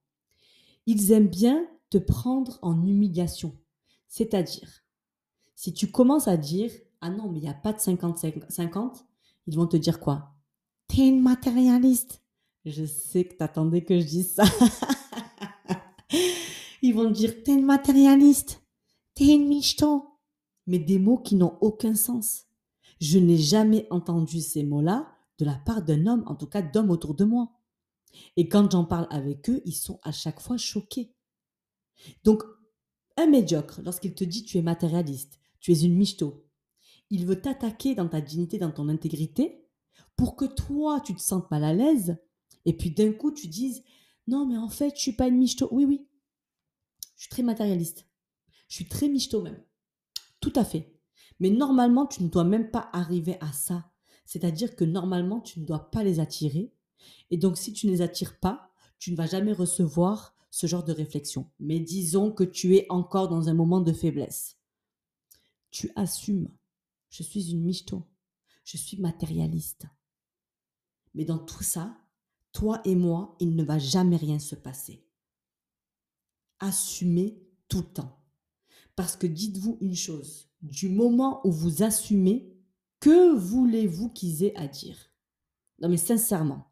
[0.85, 3.57] Ils aiment bien te prendre en humiliation.
[4.07, 4.83] C'est-à-dire,
[5.55, 9.03] si tu commences à dire Ah non, mais il n'y a pas de 50-50,
[9.47, 10.33] ils vont te dire quoi?
[10.87, 12.21] T'es une matérialiste.
[12.65, 14.43] Je sais que t'attendais que je dise ça.
[16.81, 18.61] ils vont te dire T'es une matérialiste.
[19.13, 20.05] T'es une michto.
[20.67, 22.45] Mais des mots qui n'ont aucun sens.
[22.99, 26.91] Je n'ai jamais entendu ces mots-là de la part d'un homme, en tout cas d'hommes
[26.91, 27.51] autour de moi.
[28.35, 31.13] Et quand j'en parle avec eux, ils sont à chaque fois choqués.
[32.23, 32.43] Donc,
[33.17, 36.45] un médiocre, lorsqu'il te dit tu es matérialiste, tu es une michto,
[37.09, 39.67] il veut t'attaquer dans ta dignité, dans ton intégrité,
[40.15, 42.17] pour que toi, tu te sentes mal à l'aise,
[42.65, 43.83] et puis d'un coup, tu dises
[44.27, 45.69] non, mais en fait, je suis pas une michto.
[45.71, 46.05] Oui, oui,
[47.15, 48.05] je suis très matérialiste.
[48.67, 49.63] Je suis très michto même.
[50.41, 50.93] Tout à fait.
[51.39, 53.89] Mais normalement, tu ne dois même pas arriver à ça.
[54.27, 56.73] C'est-à-dire que normalement, tu ne dois pas les attirer.
[57.31, 60.83] Et donc, si tu ne les attires pas, tu ne vas jamais recevoir ce genre
[60.83, 61.49] de réflexion.
[61.59, 64.57] Mais disons que tu es encore dans un moment de faiblesse.
[65.71, 66.49] Tu assumes.
[67.09, 68.03] Je suis une michto.
[68.65, 69.85] Je suis matérialiste.
[71.13, 71.97] Mais dans tout ça,
[72.51, 75.05] toi et moi, il ne va jamais rien se passer.
[76.59, 78.19] Assumez tout le temps.
[78.97, 82.56] Parce que dites-vous une chose, du moment où vous assumez,
[82.99, 84.97] que voulez-vous qu'ils aient à dire?
[85.79, 86.71] Non mais sincèrement,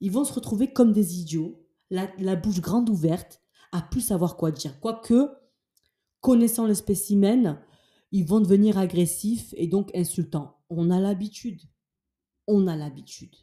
[0.00, 4.50] ils vont se retrouver comme des idiots, la, bouche grande ouverte, à plus savoir quoi
[4.50, 4.78] dire.
[4.80, 5.30] Quoique,
[6.20, 7.60] connaissant le spécimen,
[8.12, 10.58] ils vont devenir agressifs et donc insultants.
[10.70, 11.62] On a l'habitude.
[12.46, 13.34] On a l'habitude.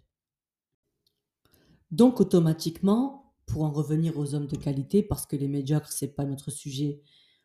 [1.92, 6.26] Donc automatiquement, pour en revenir aux hommes de qualité, parce que les médiocres, c'est pas
[6.26, 7.02] notre sujet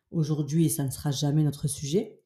[0.09, 2.23] aujourd'hui et ça ne sera jamais notre sujet,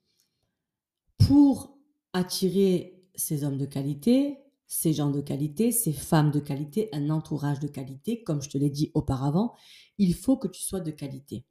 [1.18, 1.75] pour
[2.16, 7.60] attirer ces hommes de qualité, ces gens de qualité, ces femmes de qualité, un entourage
[7.60, 9.54] de qualité, comme je te l'ai dit auparavant,
[9.98, 11.46] il faut que tu sois de qualité.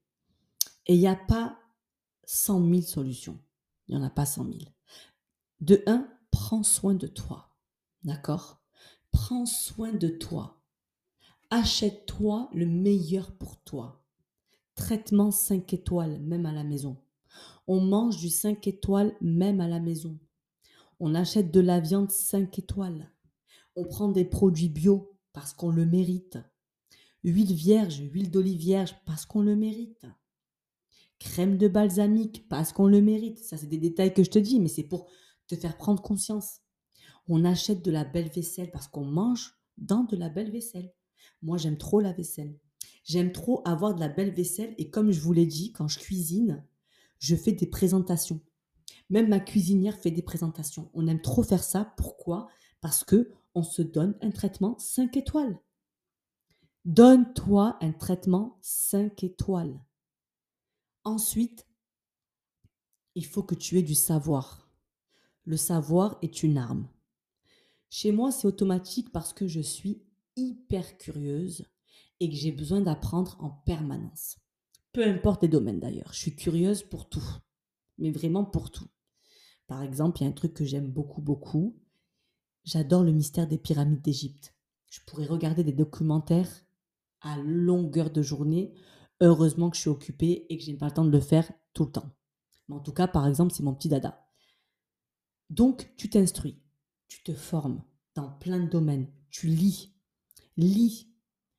[0.87, 1.59] Et il n'y a pas
[2.25, 3.39] 100 000 solutions.
[3.89, 4.59] Il n'y en a pas 100 000.
[5.61, 7.51] De un, prends soin de toi.
[8.03, 8.63] D'accord?
[9.13, 10.63] Prends soin de toi.
[11.51, 14.03] Achète-toi le meilleur pour toi.
[14.77, 16.97] Traitement 5 étoiles, même à la maison.
[17.67, 20.19] On mange du 5 étoiles, même à la maison.
[21.07, 23.13] On achète de la viande 5 étoiles.
[23.77, 26.39] On prend des produits bio parce qu'on le mérite.
[27.25, 30.07] Huile vierge, huile d'olive vierge parce qu'on le mérite.
[31.19, 33.39] Crème de balsamique parce qu'on le mérite.
[33.39, 35.07] Ça, c'est des détails que je te dis, mais c'est pour
[35.47, 36.63] te faire prendre conscience.
[37.29, 40.91] On achète de la belle vaisselle parce qu'on mange dans de la belle vaisselle.
[41.43, 42.59] Moi, j'aime trop la vaisselle.
[43.05, 45.99] J'aime trop avoir de la belle vaisselle et comme je vous l'ai dit, quand je
[45.99, 46.65] cuisine,
[47.19, 48.41] je fais des présentations.
[49.15, 50.91] Même ma cuisinière fait des présentations.
[50.93, 51.95] On aime trop faire ça.
[51.97, 52.49] Pourquoi?
[52.81, 55.57] Parce que on se donne un traitement 5 étoiles.
[56.85, 59.81] Donne-toi un traitement 5 étoiles.
[61.05, 61.65] Ensuite,
[63.15, 64.69] il faut que tu aies du savoir.
[65.45, 66.89] Le savoir est une arme.
[67.91, 70.03] Chez moi, c'est automatique parce que je suis
[70.35, 71.65] hyper curieuse
[72.19, 74.39] et que j'ai besoin d'apprendre en permanence.
[74.91, 77.25] Peu importe les domaines d'ailleurs, je suis curieuse pour tout,
[77.99, 78.89] mais vraiment pour tout.
[79.67, 81.77] Par exemple, il y a un truc que j'aime beaucoup, beaucoup.
[82.65, 84.55] J'adore le mystère des pyramides d'Égypte.
[84.89, 86.51] Je pourrais regarder des documentaires
[87.21, 88.75] à longueur de journée.
[89.21, 91.51] Heureusement que je suis occupée et que je n'ai pas le temps de le faire
[91.73, 92.11] tout le temps.
[92.69, 94.27] Mais en tout cas, par exemple, c'est mon petit dada.
[95.51, 96.59] Donc, tu t'instruis,
[97.09, 97.83] tu te formes
[98.15, 99.95] dans plein de domaines, tu lis,
[100.57, 101.09] Lis.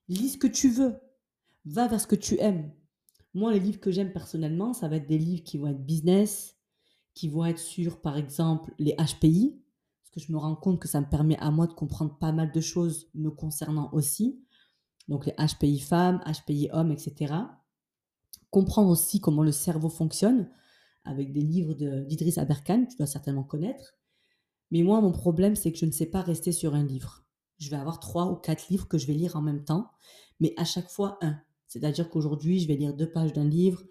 [0.07, 0.95] Lis ce que tu veux.
[1.65, 2.71] Va vers ce que tu aimes.
[3.33, 6.55] Moi, les livres que j'aime personnellement, ça va être des livres qui vont être business,
[7.15, 9.59] qui vont être sur, par exemple, les HPI,
[10.03, 12.31] parce que je me rends compte que ça me permet à moi de comprendre pas
[12.31, 14.43] mal de choses me concernant aussi.
[15.07, 17.33] Donc les HPI femmes, HPI hommes, etc.
[18.51, 20.49] Comprendre aussi comment le cerveau fonctionne,
[21.05, 23.95] avec des livres d'Idriss Aberkan, tu dois certainement connaître.
[24.71, 27.23] Mais moi, mon problème, c'est que je ne sais pas rester sur un livre.
[27.59, 29.91] Je vais avoir trois ou quatre livres que je vais lire en même temps,
[30.39, 31.37] mais à chaque fois un.
[31.67, 33.83] C'est-à-dire qu'aujourd'hui, je vais lire deux pages d'un livre,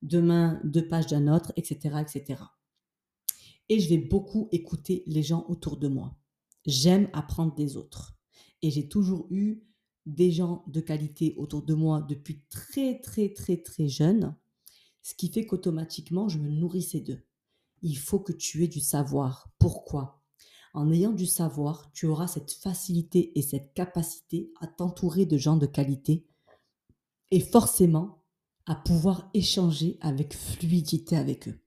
[0.00, 2.42] demain deux pages d'un autre, etc., etc.
[3.68, 6.16] Et je vais beaucoup écouter les gens autour de moi.
[6.66, 8.16] J'aime apprendre des autres.
[8.62, 9.64] Et j'ai toujours eu
[10.06, 14.36] des gens de qualité autour de moi depuis très, très, très, très jeune,
[15.02, 17.24] ce qui fait qu'automatiquement, je me nourrissais d'eux.
[17.82, 19.52] Il faut que tu aies du savoir.
[19.58, 20.22] Pourquoi?
[20.74, 25.56] En ayant du savoir, tu auras cette facilité et cette capacité à t'entourer de gens
[25.56, 26.26] de qualité
[27.30, 28.24] et forcément
[28.66, 31.61] à pouvoir échanger avec fluidité avec eux.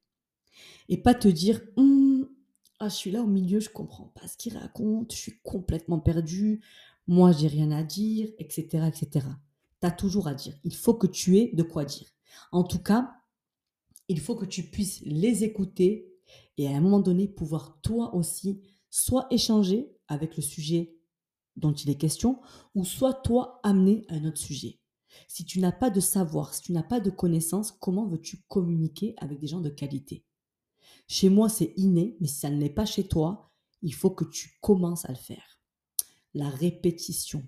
[0.90, 2.28] Et pas te dire, hum,
[2.80, 6.00] ah, je suis là au milieu, je comprends pas ce qu'il raconte, je suis complètement
[6.00, 6.62] perdu,
[7.08, 8.88] moi j'ai rien à dire, etc.
[8.88, 9.28] etc.
[9.82, 10.56] Tu toujours à dire.
[10.64, 12.08] Il faut que tu aies de quoi dire.
[12.52, 13.14] En tout cas,
[14.08, 16.12] il faut que tu puisses les écouter
[16.58, 20.96] et à un moment donné pouvoir toi aussi soit échanger avec le sujet
[21.56, 22.42] dont il est question,
[22.74, 24.80] ou soit toi amener un autre sujet.
[25.28, 29.14] Si tu n'as pas de savoir, si tu n'as pas de connaissances, comment veux-tu communiquer
[29.18, 30.25] avec des gens de qualité?
[31.08, 34.26] Chez moi, c'est inné, mais si ça ne l'est pas chez toi, il faut que
[34.26, 35.60] tu commences à le faire.
[36.34, 37.48] La répétition.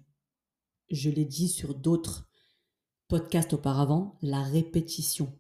[0.90, 2.30] Je l'ai dit sur d'autres
[3.08, 5.38] podcasts auparavant, la répétition.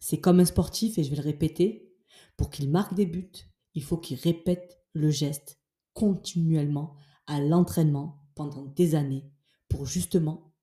[0.00, 1.94] C'est comme un sportif, et je vais le répéter,
[2.36, 3.32] pour qu'il marque des buts,
[3.74, 5.60] il faut qu'il répète le geste
[5.92, 9.30] continuellement à l'entraînement pendant des années
[9.68, 10.54] pour justement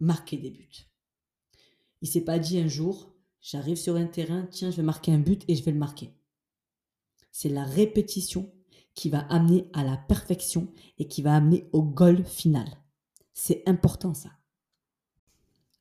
[0.00, 0.88] marquer des buts.
[2.00, 5.18] Il s'est pas dit un jour, j'arrive sur un terrain, tiens, je vais marquer un
[5.18, 6.17] but et je vais le marquer.
[7.38, 8.52] C'est la répétition
[8.94, 12.66] qui va amener à la perfection et qui va amener au goal final.
[13.32, 14.30] C'est important ça.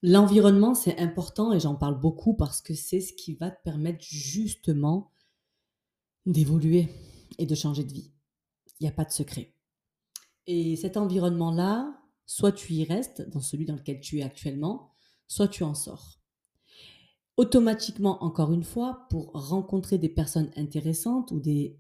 [0.04, 4.04] L'environnement, c'est important et j'en parle beaucoup parce que c'est ce qui va te permettre
[4.04, 5.12] justement
[6.28, 6.90] d'évoluer
[7.40, 8.12] et de changer de vie.
[8.80, 9.56] Il n'y a pas de secret.
[10.46, 11.98] Et cet environnement-là,
[12.30, 14.92] Soit tu y restes dans celui dans lequel tu es actuellement,
[15.28, 16.17] soit tu en sors.
[17.38, 21.80] Automatiquement, encore une fois, pour rencontrer des personnes intéressantes ou des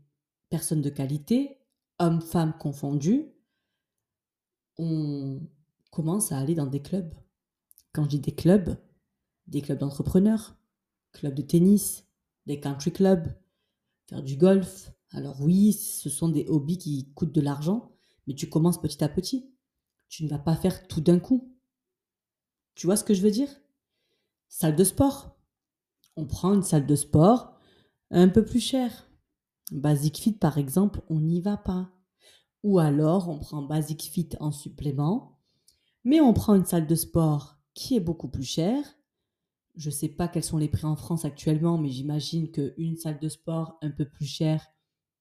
[0.49, 1.57] personnes de qualité,
[1.99, 3.25] hommes, femmes confondus,
[4.77, 5.41] on
[5.91, 7.13] commence à aller dans des clubs.
[7.91, 8.77] Quand je dis des clubs,
[9.47, 10.55] des clubs d'entrepreneurs,
[11.11, 12.05] clubs de tennis,
[12.45, 13.27] des country clubs,
[14.07, 14.91] faire du golf.
[15.09, 17.91] Alors oui, ce sont des hobbies qui coûtent de l'argent,
[18.27, 19.51] mais tu commences petit à petit
[20.09, 21.53] tu ne vas pas faire tout d'un coup.
[22.75, 23.49] Tu vois ce que je veux dire?
[24.47, 25.36] Salle de sport.
[26.17, 27.53] On prend une salle de sport
[28.09, 29.09] un peu plus chère.
[29.71, 31.91] Basic Fit, par exemple, on n'y va pas.
[32.63, 35.39] Ou alors, on prend Basic Fit en supplément,
[36.03, 38.83] mais on prend une salle de sport qui est beaucoup plus chère.
[39.75, 43.19] Je ne sais pas quels sont les prix en France actuellement, mais j'imagine qu'une salle
[43.19, 44.65] de sport un peu plus chère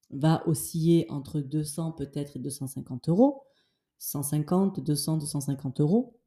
[0.08, 3.42] va osciller entre 200 peut-être et 250 euros.
[3.98, 6.18] 150, 200, 250 euros.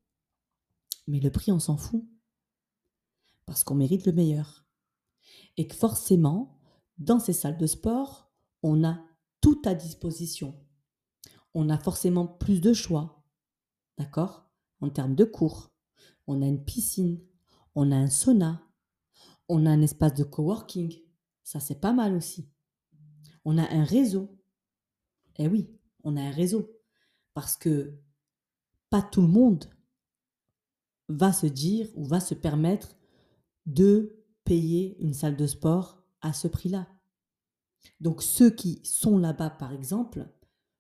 [1.08, 2.06] Mais le prix, on s'en fout.
[3.50, 4.64] Parce qu'on mérite le meilleur.
[5.58, 6.60] Et que forcément,
[7.00, 8.32] dans ces salles de sport,
[8.62, 9.04] on a
[9.42, 10.54] tout à disposition.
[11.56, 13.26] On a forcément plus de choix.
[13.98, 14.48] D'accord
[14.82, 15.72] En termes de cours.
[16.28, 17.20] On a une piscine.
[17.74, 18.62] On a un sauna.
[19.48, 21.02] On a un espace de coworking.
[21.44, 22.52] Ça, c'est pas mal aussi.
[23.46, 24.30] On a un réseau.
[25.40, 26.70] Eh oui, on a un réseau.
[27.34, 27.98] Parce que
[28.92, 29.66] pas tout le monde
[31.08, 32.99] va se dire ou va se permettre
[33.70, 36.88] de payer une salle de sport à ce prix-là.
[38.00, 40.28] Donc ceux qui sont là-bas, par exemple,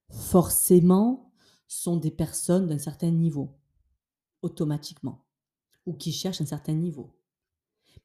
[0.09, 1.31] forcément
[1.67, 3.59] sont des personnes d'un certain niveau,
[4.41, 5.25] automatiquement,
[5.85, 7.15] ou qui cherchent un certain niveau.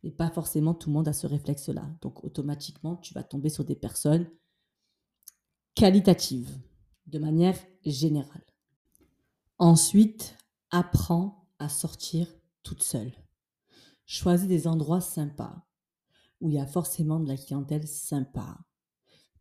[0.03, 1.89] Mais pas forcément tout le monde a ce réflexe-là.
[2.03, 4.29] Donc automatiquement, tu vas tomber sur des personnes
[5.75, 6.61] qualitatives
[7.07, 8.45] de manière générale.
[9.59, 10.37] Ensuite,
[10.71, 12.29] apprends à sortir
[12.63, 13.13] toute seule.
[14.07, 15.67] Choisis des endroits sympas
[16.41, 18.59] où il y a forcément de la clientèle sympa.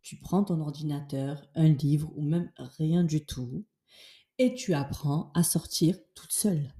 [0.00, 3.64] Tu prends ton ordinateur, un livre ou même rien du tout
[4.38, 6.74] et tu apprends à sortir toute seule,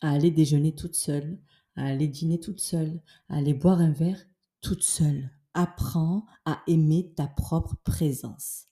[0.00, 1.40] à aller déjeuner toute seule,
[1.76, 4.22] à aller dîner toute seule, à aller boire un verre
[4.60, 5.30] toute seule.
[5.54, 8.66] Apprends à aimer ta propre présence.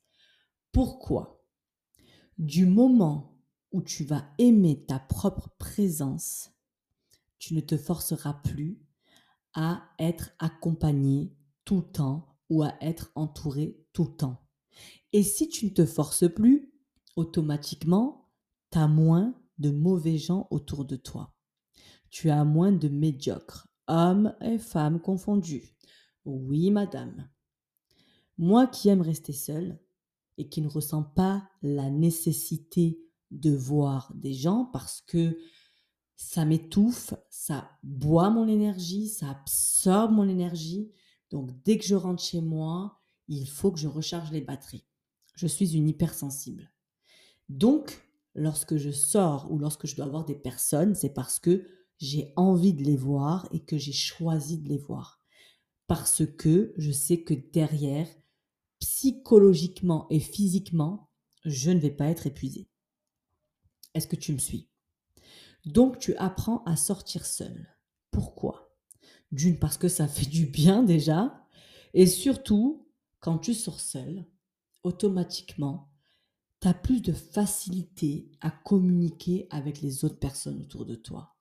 [0.72, 1.44] Pourquoi?
[2.38, 3.38] Du moment
[3.70, 6.50] où tu vas aimer ta propre présence,
[7.42, 8.80] tu ne te forceras plus
[9.52, 14.46] à être accompagné tout le temps ou à être entouré tout le temps.
[15.12, 16.72] Et si tu ne te forces plus,
[17.16, 18.30] automatiquement,
[18.70, 21.34] tu as moins de mauvais gens autour de toi.
[22.10, 25.76] Tu as moins de médiocres, hommes et femmes confondus.
[26.24, 27.28] Oui, madame.
[28.38, 29.80] Moi qui aime rester seule
[30.38, 35.36] et qui ne ressens pas la nécessité de voir des gens parce que
[36.22, 40.90] ça m'étouffe, ça boit mon énergie, ça absorbe mon énergie.
[41.30, 44.86] Donc dès que je rentre chez moi, il faut que je recharge les batteries.
[45.34, 46.72] Je suis une hypersensible.
[47.48, 48.02] Donc,
[48.34, 51.66] lorsque je sors ou lorsque je dois voir des personnes, c'est parce que
[51.98, 55.20] j'ai envie de les voir et que j'ai choisi de les voir.
[55.86, 58.08] Parce que je sais que derrière,
[58.78, 61.10] psychologiquement et physiquement,
[61.44, 62.68] je ne vais pas être épuisée.
[63.94, 64.71] Est-ce que tu me suis?
[65.64, 67.68] Donc tu apprends à sortir seul.
[68.10, 68.74] Pourquoi?
[69.30, 71.46] D'une parce que ça fait du bien déjà.
[71.94, 72.88] Et surtout,
[73.20, 74.26] quand tu sors seul,
[74.82, 75.90] automatiquement,
[76.60, 81.36] tu as plus de facilité à communiquer avec les autres personnes autour de toi.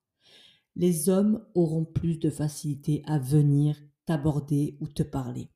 [0.76, 5.50] Les hommes auront plus de facilité à venir t'aborder ou te parler.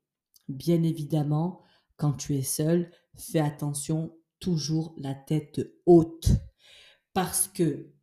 [0.49, 1.63] Bien évidemment,
[1.97, 6.29] quand tu es seul, fais attention, toujours la tête haute.
[7.13, 7.94] Parce que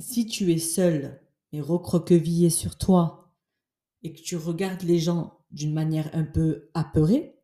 [0.00, 1.20] si tu es seul
[1.52, 3.32] et recroquevillé sur toi
[4.02, 7.36] et que tu regardes les gens d'une manière un peu apeurée,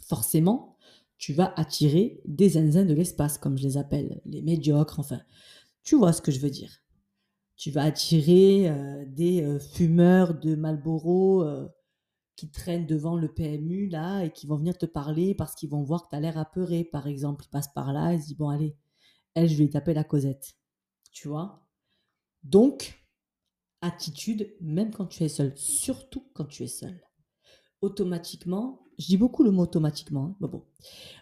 [0.00, 0.76] forcément,
[1.18, 5.20] tu vas attirer des zinzins de l'espace, comme je les appelle, les médiocres, enfin,
[5.82, 6.82] tu vois ce que je veux dire.
[7.56, 11.68] Tu vas attirer euh, des euh, fumeurs de Marlboro euh,
[12.36, 15.82] qui traînent devant le PMU là et qui vont venir te parler parce qu'ils vont
[15.82, 17.44] voir que tu as l'air apeuré, par exemple.
[17.46, 18.76] Ils passent par là se disent Bon, allez,
[19.36, 20.56] je vais taper la causette.
[21.12, 21.66] Tu vois
[22.42, 23.06] Donc,
[23.80, 27.00] attitude, même quand tu es seul, surtout quand tu es seul.
[27.80, 30.64] Automatiquement, je dis beaucoup le mot automatiquement, hein, bon,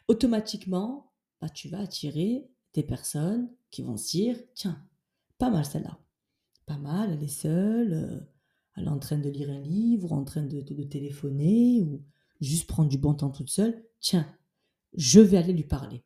[0.09, 4.84] automatiquement, bah, tu vas attirer des personnes qui vont se dire Tiens,
[5.38, 5.99] pas mal celle-là.
[6.66, 7.93] Pas mal, elle est seule.
[7.93, 8.20] Euh,
[8.76, 12.05] elle est en train de lire un livre, en train de, téléphoner, ou
[12.41, 14.26] juste prendre du bon temps toute seule, tiens,
[14.95, 16.05] je vais aller lui parler.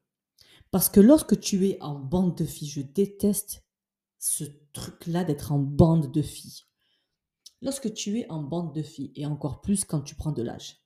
[0.71, 3.64] Parce que lorsque tu es en bande de filles, je déteste
[4.25, 6.63] ce truc-là d'être en bande de filles.
[7.61, 10.83] Lorsque tu es en bande de filles, et encore plus quand tu prends de l'âge,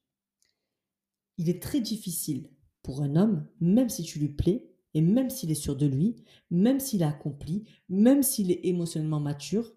[1.37, 2.51] il est très difficile
[2.83, 6.25] pour un homme, même si tu lui plais, et même s'il est sûr de lui,
[6.51, 9.73] même s'il a accompli, même s'il est émotionnellement mature,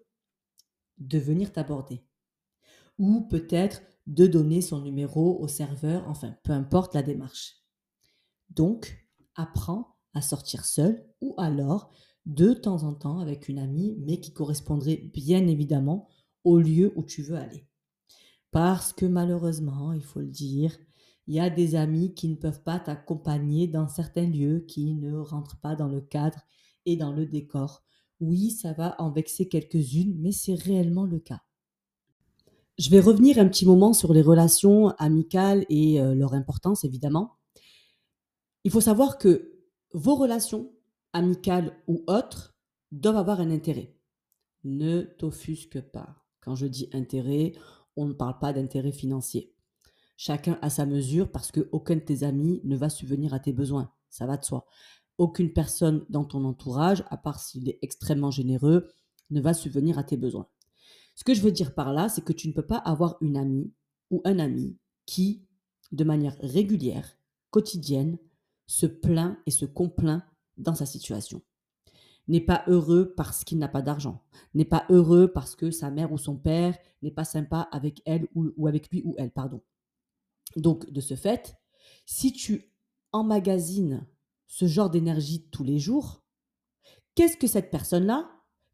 [0.98, 2.04] de venir t'aborder.
[2.98, 7.58] Ou peut-être de donner son numéro au serveur, enfin, peu importe la démarche.
[8.50, 9.06] Donc,
[9.36, 11.92] apprends à sortir seul ou alors
[12.26, 16.08] de temps en temps avec une amie, mais qui correspondrait bien évidemment
[16.44, 17.66] au lieu où tu veux aller.
[18.50, 20.76] Parce que malheureusement, il faut le dire,
[21.26, 25.16] il y a des amis qui ne peuvent pas t'accompagner dans certains lieux qui ne
[25.16, 26.40] rentrent pas dans le cadre
[26.84, 27.82] et dans le décor
[28.22, 31.40] oui, ça va en vexer quelques-unes, mais c'est réellement le cas.
[32.78, 37.32] Je vais revenir un petit moment sur les relations amicales et euh, leur importance, évidemment.
[38.64, 39.52] Il faut savoir que
[39.92, 40.72] vos relations,
[41.12, 42.56] amicales ou autres,
[42.90, 43.96] doivent avoir un intérêt.
[44.64, 46.24] Ne t'offusque pas.
[46.40, 47.52] Quand je dis intérêt,
[47.96, 49.54] on ne parle pas d'intérêt financier.
[50.16, 53.92] Chacun a sa mesure parce qu'aucun de tes amis ne va subvenir à tes besoins.
[54.08, 54.66] Ça va de soi
[55.18, 58.88] aucune personne dans ton entourage, à part s'il est extrêmement généreux,
[59.30, 60.48] ne va subvenir à tes besoins.
[61.14, 63.36] Ce que je veux dire par là, c'est que tu ne peux pas avoir une
[63.36, 63.72] amie
[64.10, 65.46] ou un ami qui,
[65.92, 67.16] de manière régulière,
[67.50, 68.18] quotidienne,
[68.66, 70.24] se plaint et se complaint
[70.62, 71.42] dans sa situation.
[72.28, 74.22] N'est pas heureux parce qu'il n'a pas d'argent,
[74.54, 78.28] n'est pas heureux parce que sa mère ou son père n'est pas sympa avec elle
[78.34, 79.60] ou, avec lui ou elle, pardon.
[80.56, 81.56] Donc, de ce fait,
[82.06, 82.72] si tu
[83.12, 84.06] emmagasines
[84.46, 86.22] ce genre d'énergie tous les jours,
[87.14, 88.30] qu'est-ce que cette personne-là,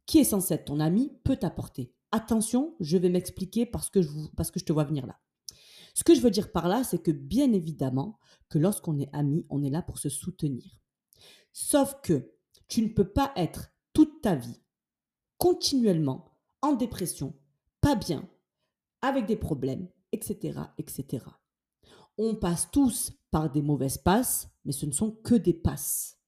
[0.06, 1.94] qui est censée être ton ami, peut t'apporter?
[2.12, 5.18] Attention, je vais m'expliquer parce, que je parce que je te vois venir là.
[5.94, 8.18] Ce que je veux dire par là, c'est que bien évidemment
[8.48, 10.64] que lorsqu'on est ami, on est là pour se soutenir.
[11.60, 12.30] Sauf que
[12.68, 14.62] tu ne peux pas être toute ta vie
[15.38, 16.30] continuellement
[16.62, 17.34] en dépression,
[17.80, 18.30] pas bien,
[19.02, 21.26] avec des problèmes, etc., etc.
[22.16, 26.20] On passe tous par des mauvaises passes, mais ce ne sont que des passes.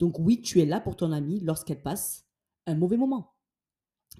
[0.00, 2.26] Donc oui, tu es là pour ton ami lorsqu'elle passe
[2.66, 3.36] un mauvais moment.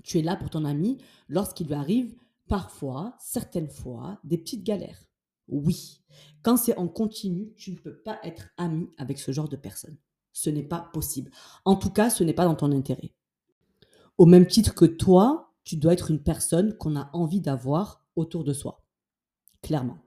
[0.05, 0.99] Tu es là pour ton ami
[1.29, 2.15] lorsqu'il lui arrive
[2.47, 5.09] parfois, certaines fois, des petites galères.
[5.49, 6.05] Oui,
[6.43, 9.99] quand c'est en continu, tu ne peux pas être ami avec ce genre de personnes.
[10.33, 11.31] Ce n'est pas possible.
[11.65, 13.13] En tout cas, ce n'est pas dans ton intérêt.
[14.19, 18.45] Au même titre que toi, tu dois être une personne qu'on a envie d'avoir autour
[18.45, 18.85] de soi.
[19.63, 19.99] Clairement.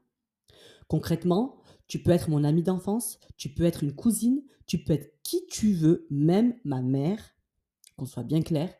[0.88, 1.57] Concrètement,
[1.88, 5.45] tu peux être mon ami d'enfance, tu peux être une cousine, tu peux être qui
[5.47, 7.36] tu veux, même ma mère,
[7.97, 8.73] qu'on soit bien clair.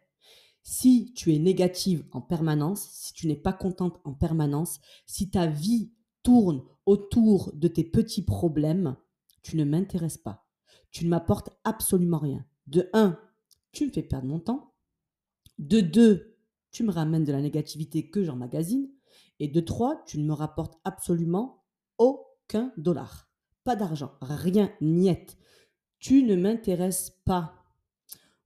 [0.64, 5.46] Si tu es négative en permanence, si tu n'es pas contente en permanence, si ta
[5.46, 5.92] vie
[6.24, 8.96] tourne autour de tes petits problèmes,
[9.44, 10.45] tu ne m'intéresses pas.
[10.96, 12.46] Tu ne m'apportes absolument rien.
[12.68, 13.20] De un,
[13.74, 14.74] tu me fais perdre mon temps.
[15.60, 16.38] De deux,
[16.72, 18.90] tu me ramènes de la négativité que j'emmagasine.
[19.42, 21.66] Et de trois, tu ne me rapportes absolument
[21.98, 23.30] aucun dollar.
[23.66, 25.38] Pas d'argent, rien, niette.
[26.00, 27.66] Tu ne m'intéresses pas.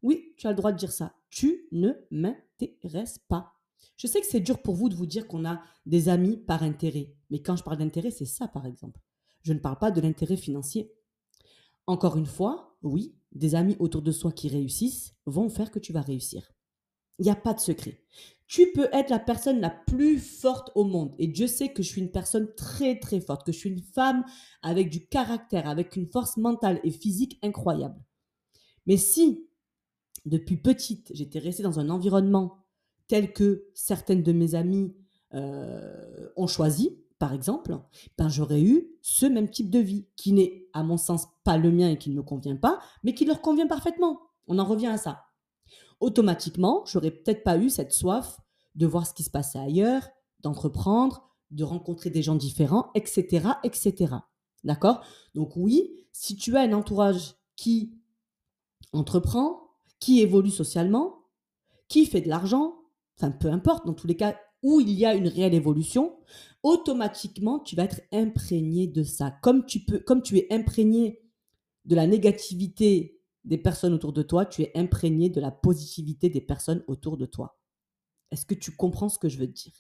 [0.02, 1.14] Oui, tu as le droit de dire ça.
[1.30, 3.54] Tu ne m'intéresses pas.
[3.96, 6.64] Je sais que c'est dur pour vous de vous dire qu'on a des amis par
[6.64, 7.14] intérêt.
[7.30, 9.00] Mais quand je parle d'intérêt, c'est ça par exemple.
[9.44, 10.92] Je ne parle pas de l'intérêt financier.
[11.90, 15.92] Encore une fois, oui, des amis autour de soi qui réussissent vont faire que tu
[15.92, 16.52] vas réussir.
[17.18, 18.04] Il n'y a pas de secret.
[18.46, 21.16] Tu peux être la personne la plus forte au monde.
[21.18, 23.82] Et Dieu sait que je suis une personne très très forte, que je suis une
[23.82, 24.24] femme
[24.62, 28.00] avec du caractère, avec une force mentale et physique incroyable.
[28.86, 29.50] Mais si,
[30.28, 32.68] depuis petite, j'étais restée dans un environnement
[33.08, 34.96] tel que certaines de mes amies
[35.34, 37.80] euh, ont choisi, par exemple,
[38.16, 41.72] ben j'aurais eu ce même type de vie qui n'est, à mon sens, pas le
[41.72, 44.22] mien et qui ne me convient pas, mais qui leur convient parfaitement.
[44.48, 45.24] On en revient à ça
[46.00, 48.40] automatiquement, j'aurais peut-être pas eu cette soif
[48.76, 50.08] de voir ce qui se passait ailleurs,
[50.42, 54.16] d'entreprendre, de rencontrer des gens différents, etc., etc.
[54.64, 55.02] D'accord?
[55.36, 57.94] Donc oui, si tu as un entourage qui
[58.94, 61.26] entreprend, qui évolue socialement,
[61.88, 62.76] qui fait de l'argent,
[63.18, 66.18] enfin peu importe, dans tous les cas où il y a une réelle évolution,
[66.64, 69.32] automatiquement tu vas être imprégné de ça.
[69.42, 71.22] Comme tu es imprégné
[71.86, 76.42] de la négativité des personnes autour de toi, tu es imprégné de la positivité des
[76.42, 77.60] personnes autour de toi.
[78.32, 79.74] Est-ce que tu comprends ce que je veux te dire?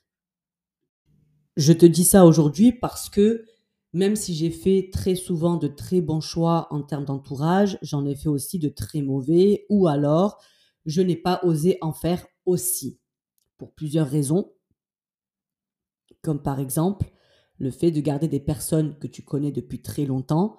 [1.57, 3.45] Je te dis ça aujourd'hui parce que
[3.91, 8.15] même si j'ai fait très souvent de très bons choix en termes d'entourage, j'en ai
[8.15, 10.41] fait aussi de très mauvais ou alors
[10.85, 12.99] je n'ai pas osé en faire aussi
[13.57, 14.53] pour plusieurs raisons.
[16.21, 17.11] Comme par exemple
[17.57, 20.57] le fait de garder des personnes que tu connais depuis très longtemps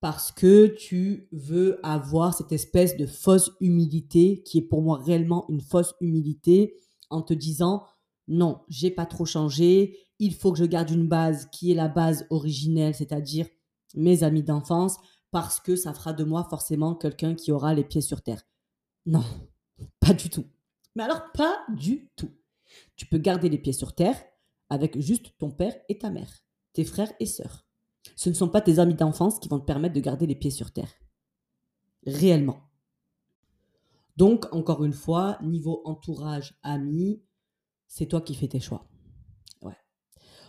[0.00, 5.44] parce que tu veux avoir cette espèce de fausse humilité qui est pour moi réellement
[5.50, 6.74] une fausse humilité
[7.10, 7.84] en te disant
[8.28, 11.88] non, j'ai pas trop changé, il faut que je garde une base qui est la
[11.88, 13.46] base originelle, c'est-à-dire
[13.94, 14.96] mes amis d'enfance,
[15.32, 18.42] parce que ça fera de moi forcément quelqu'un qui aura les pieds sur terre.
[19.04, 19.24] Non,
[20.00, 20.44] pas du tout.
[20.94, 22.30] Mais alors, pas du tout.
[22.96, 24.16] Tu peux garder les pieds sur terre
[24.70, 27.66] avec juste ton père et ta mère, tes frères et sœurs.
[28.16, 30.50] Ce ne sont pas tes amis d'enfance qui vont te permettre de garder les pieds
[30.50, 30.92] sur terre.
[32.06, 32.60] Réellement.
[34.16, 37.22] Donc, encore une fois, niveau entourage, amis,
[37.86, 38.88] c'est toi qui fais tes choix.
[39.62, 39.76] Ouais.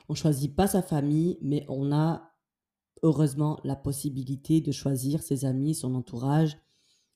[0.09, 2.33] On choisit pas sa famille, mais on a
[3.03, 6.57] heureusement la possibilité de choisir ses amis, son entourage,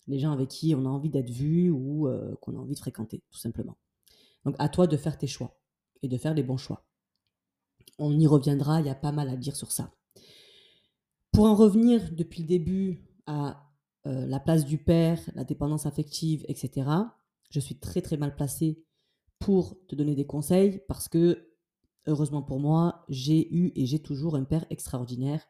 [0.07, 2.79] les gens avec qui on a envie d'être vu ou euh, qu'on a envie de
[2.79, 3.77] fréquenter, tout simplement.
[4.45, 5.59] Donc, à toi de faire tes choix
[6.01, 6.85] et de faire les bons choix.
[7.97, 9.91] On y reviendra, il y a pas mal à dire sur ça.
[11.31, 13.69] Pour en revenir depuis le début à
[14.07, 16.89] euh, la place du père, la dépendance affective, etc.,
[17.49, 18.83] je suis très très mal placée
[19.39, 21.49] pour te donner des conseils parce que,
[22.07, 25.45] heureusement pour moi, j'ai eu et j'ai toujours un père extraordinaire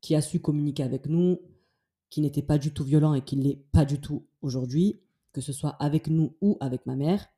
[0.00, 1.38] qui a su communiquer avec nous,
[2.10, 5.00] qui n'était pas du tout violent et qui ne l'est pas du tout aujourd'hui,
[5.32, 7.28] que ce soit avec nous ou avec ma mère.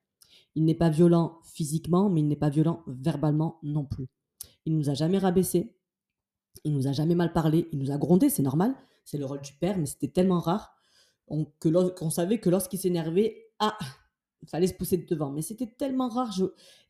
[0.54, 4.08] Il n'est pas violent physiquement, mais il n'est pas violent verbalement non plus.
[4.66, 5.76] Il nous a jamais rabaissé,
[6.64, 8.74] il nous a jamais mal parlé, il nous a grondé, c'est normal,
[9.04, 10.76] c'est le rôle du père, mais c'était tellement rare
[11.60, 13.78] qu'on savait que lorsqu'il s'énervait, ah,
[14.42, 15.30] il fallait se pousser de devant.
[15.30, 16.44] Mais c'était tellement rare, je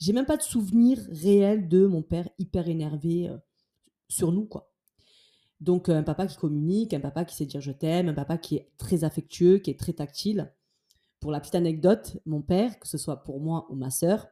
[0.06, 3.36] n'ai même pas de souvenir réel de mon père hyper énervé euh,
[4.08, 4.72] sur nous, quoi.
[5.60, 8.38] Donc euh, un papa qui communique, un papa qui sait dire je t'aime, un papa
[8.38, 10.52] qui est très affectueux, qui est très tactile.
[11.20, 14.26] Pour la petite anecdote, mon père, que ce soit pour moi ou ma sœur,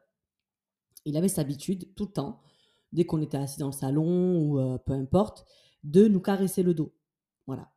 [1.05, 2.41] il avait cette habitude tout le temps
[2.91, 5.45] dès qu'on était assis dans le salon ou euh, peu importe,
[5.83, 6.93] de nous caresser le dos.
[7.45, 7.71] Voilà.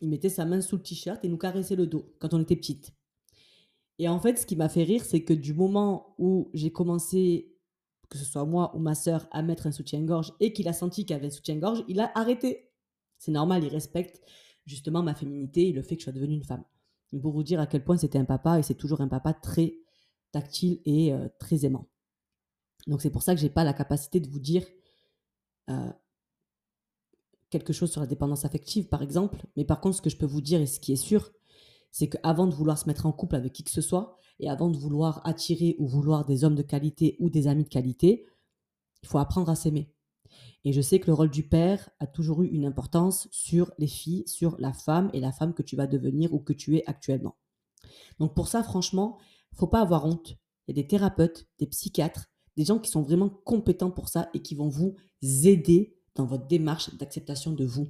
[0.00, 2.56] Il mettait sa main sous le t-shirt et nous caressait le dos quand on était
[2.56, 2.94] petite.
[3.98, 7.54] Et en fait, ce qui m'a fait rire, c'est que du moment où j'ai commencé,
[8.08, 11.06] que ce soit moi ou ma sœur, à mettre un soutien-gorge et qu'il a senti
[11.06, 12.70] qu'il avait un soutien-gorge, il a arrêté.
[13.18, 14.20] C'est normal, il respecte
[14.66, 16.64] justement ma féminité et le fait que je sois devenue une femme.
[17.20, 19.78] Pour vous dire à quel point c'était un papa, et c'est toujours un papa très
[20.32, 21.88] tactile et euh, très aimant.
[22.86, 24.64] Donc c'est pour ça que je n'ai pas la capacité de vous dire
[25.70, 25.92] euh,
[27.50, 29.46] quelque chose sur la dépendance affective, par exemple.
[29.56, 31.32] Mais par contre, ce que je peux vous dire et ce qui est sûr,
[31.90, 34.68] c'est qu'avant de vouloir se mettre en couple avec qui que ce soit, et avant
[34.68, 38.26] de vouloir attirer ou vouloir des hommes de qualité ou des amis de qualité,
[39.02, 39.90] il faut apprendre à s'aimer.
[40.64, 43.86] Et je sais que le rôle du père a toujours eu une importance sur les
[43.86, 46.82] filles, sur la femme et la femme que tu vas devenir ou que tu es
[46.86, 47.36] actuellement.
[48.18, 49.18] Donc pour ça, franchement,
[49.54, 50.36] faut pas avoir honte.
[50.66, 52.26] Il y a des thérapeutes, des psychiatres,
[52.56, 56.46] des gens qui sont vraiment compétents pour ça et qui vont vous aider dans votre
[56.46, 57.88] démarche d'acceptation de vous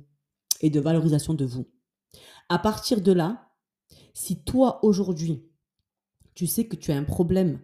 [0.61, 1.67] et de valorisation de vous.
[2.49, 3.51] À partir de là,
[4.13, 5.49] si toi aujourd'hui,
[6.35, 7.61] tu sais que tu as un problème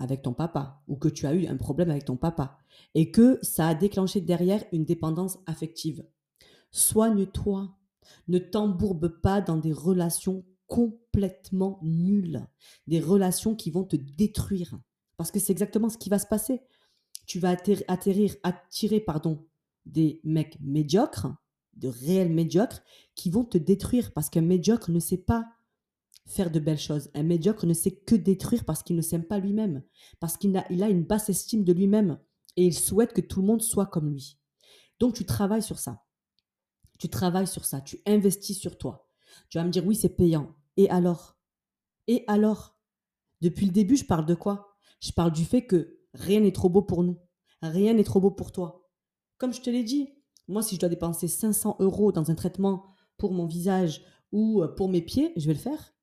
[0.00, 2.58] avec ton papa ou que tu as eu un problème avec ton papa
[2.94, 6.04] et que ça a déclenché derrière une dépendance affective,
[6.72, 7.76] soigne-toi.
[8.26, 12.46] Ne t'embourbe pas dans des relations complètement nulles,
[12.86, 14.80] des relations qui vont te détruire.
[15.16, 16.62] Parce que c'est exactement ce qui va se passer.
[17.26, 19.46] Tu vas atterrir, attirer pardon,
[19.86, 21.28] des mecs médiocres,
[21.76, 22.82] de réels médiocres,
[23.14, 25.46] qui vont te détruire parce qu'un médiocre ne sait pas
[26.30, 27.10] faire de belles choses.
[27.14, 29.82] Un médiocre ne sait que détruire parce qu'il ne s'aime pas lui-même,
[30.20, 32.18] parce qu'il a, il a une basse estime de lui-même
[32.56, 34.38] et il souhaite que tout le monde soit comme lui.
[34.98, 36.04] Donc tu travailles sur ça.
[36.98, 39.08] Tu travailles sur ça, tu investis sur toi.
[39.48, 40.54] Tu vas me dire oui, c'est payant.
[40.76, 41.36] Et alors?
[42.06, 42.76] Et alors?
[43.40, 44.76] Depuis le début, je parle de quoi?
[45.00, 47.18] Je parle du fait que rien n'est trop beau pour nous.
[47.62, 48.88] Rien n'est trop beau pour toi.
[49.38, 50.10] Comme je te l'ai dit,
[50.46, 52.84] moi, si je dois dépenser 500 euros dans un traitement
[53.16, 55.94] pour mon visage ou pour mes pieds, je vais le faire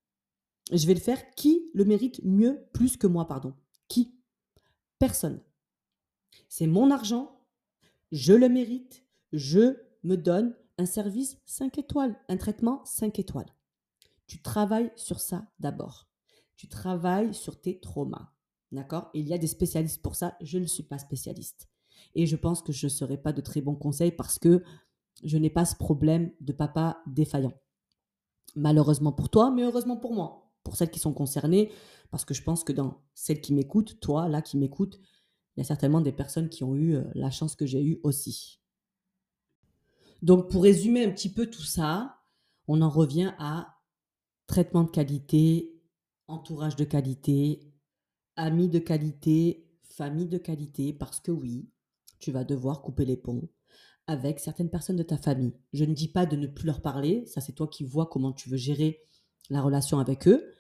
[0.72, 1.32] je vais le faire.
[1.36, 3.53] Qui le mérite mieux, plus que moi, pardon?
[3.88, 4.15] Qui?
[4.99, 5.41] Personne.
[6.49, 7.41] C'est mon argent,
[8.11, 13.53] je le mérite, je me donne un service 5 étoiles, un traitement 5 étoiles.
[14.28, 16.09] Tu travailles sur ça d'abord.
[16.55, 18.34] Tu travailles sur tes traumas.
[18.72, 19.09] D'accord?
[19.13, 20.36] Il y a des spécialistes pour ça.
[20.41, 21.70] Je ne suis pas spécialiste.
[22.15, 24.63] Et je pense que je ne serai pas de très bons conseils parce que
[25.24, 27.53] je n'ai pas ce problème de papa défaillant.
[28.55, 31.72] Malheureusement pour toi, mais heureusement pour moi pour celles qui sont concernées,
[32.11, 34.99] parce que je pense que dans celles qui m'écoutent, toi, là, qui m'écoutes,
[35.55, 38.01] il y a certainement des personnes qui ont eu euh, la chance que j'ai eue
[38.03, 38.59] aussi.
[40.22, 42.20] Donc, pour résumer un petit peu tout ça,
[42.68, 43.78] on en revient à
[44.45, 45.74] traitement de qualité,
[46.28, 47.72] entourage de qualité,
[48.36, 51.70] amis de qualité, famille de qualité, parce que oui,
[52.20, 53.47] tu vas devoir couper les ponts
[54.05, 55.53] avec certaines personnes de ta famille.
[55.72, 58.34] Je ne dis pas de ne plus leur parler, ça c'est toi qui vois comment
[58.34, 59.01] tu veux gérer
[59.49, 60.53] la relation avec eux,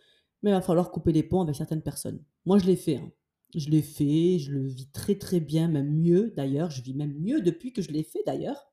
[0.47, 2.23] mais il va falloir couper les ponts avec certaines personnes.
[2.45, 2.95] Moi, je l'ai fait.
[2.95, 3.11] Hein.
[3.53, 6.71] Je l'ai fait, je le vis très très bien, même mieux d'ailleurs.
[6.71, 8.71] Je vis même mieux depuis que je l'ai fait d'ailleurs.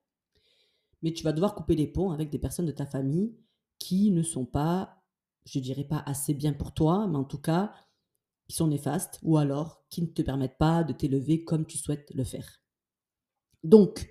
[1.02, 3.34] Mais tu vas devoir couper les ponts avec des personnes de ta famille
[3.80, 5.02] qui ne sont pas,
[5.46, 7.72] je dirais pas assez bien pour toi, mais en tout cas,
[8.46, 12.12] qui sont néfastes ou alors qui ne te permettent pas de t'élever comme tu souhaites
[12.14, 12.62] le faire.
[13.64, 14.08] Donc,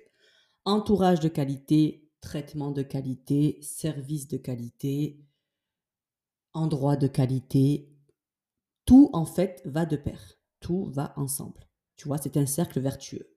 [0.66, 5.24] entourage de qualité, traitement de qualité, service de qualité,
[6.54, 7.90] endroit de qualité,
[8.84, 10.20] tout en fait va de pair.
[10.60, 11.68] Tout va ensemble.
[11.96, 13.30] Tu vois, c'est un cercle vertueux.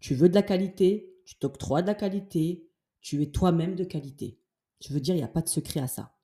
[0.00, 2.68] Tu veux de la qualité, tu t'octroies de la qualité,
[3.00, 4.40] tu es toi-même de qualité.
[4.80, 6.16] Je veux dire, il n'y a pas de secret à ça.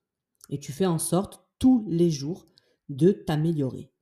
[0.51, 2.47] Et tu fais en sorte tous les jours
[2.89, 3.93] de t'améliorer.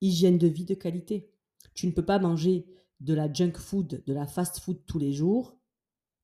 [0.00, 1.30] Hygiène de vie de qualité.
[1.74, 2.66] Tu ne peux pas manger
[3.00, 5.56] de la junk food, de la fast food tous les jours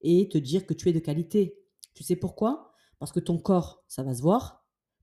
[0.01, 1.59] et te dire que tu es de qualité.
[1.95, 2.73] Tu sais pourquoi?
[2.99, 4.58] Parce que ton corps, ça va se voir,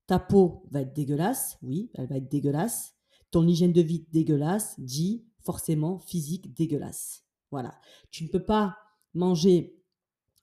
[0.07, 2.95] ta peau va être dégueulasse, oui, elle va être dégueulasse.
[3.31, 7.23] Ton hygiène de vie dégueulasse dit forcément physique dégueulasse.
[7.51, 7.79] Voilà.
[8.11, 8.77] Tu ne peux pas
[9.13, 9.81] manger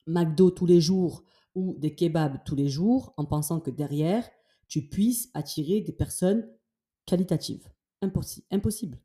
[0.07, 4.29] McDo tous les jours ou des kebabs tous les jours en pensant que derrière,
[4.69, 6.49] tu puisses attirer des personnes
[7.07, 7.69] qualitatives.
[8.01, 8.47] Impossible.
[8.51, 9.01] Impossible.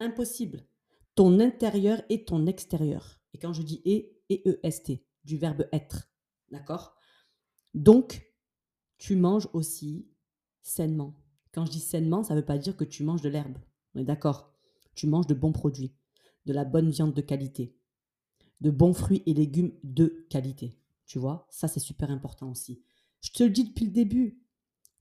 [0.00, 0.66] Impossible.
[1.14, 3.20] Ton intérieur et ton extérieur.
[3.34, 6.10] Et quand je dis et, et-e-s-t, du verbe être.
[6.50, 6.94] D'accord?
[7.74, 8.31] Donc,
[9.02, 10.06] tu manges aussi
[10.60, 11.16] sainement.
[11.52, 13.58] Quand je dis sainement, ça ne veut pas dire que tu manges de l'herbe.
[13.96, 14.54] On est d'accord
[14.94, 15.92] Tu manges de bons produits,
[16.46, 17.76] de la bonne viande de qualité,
[18.60, 20.78] de bons fruits et légumes de qualité.
[21.04, 22.80] Tu vois Ça, c'est super important aussi.
[23.22, 24.40] Je te le dis depuis le début.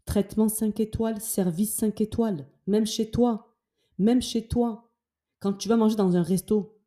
[0.06, 3.56] Traitement 5 étoiles, service 5 étoiles, même chez toi.
[4.00, 4.92] Même chez toi.
[5.40, 6.82] Quand tu vas manger dans un resto,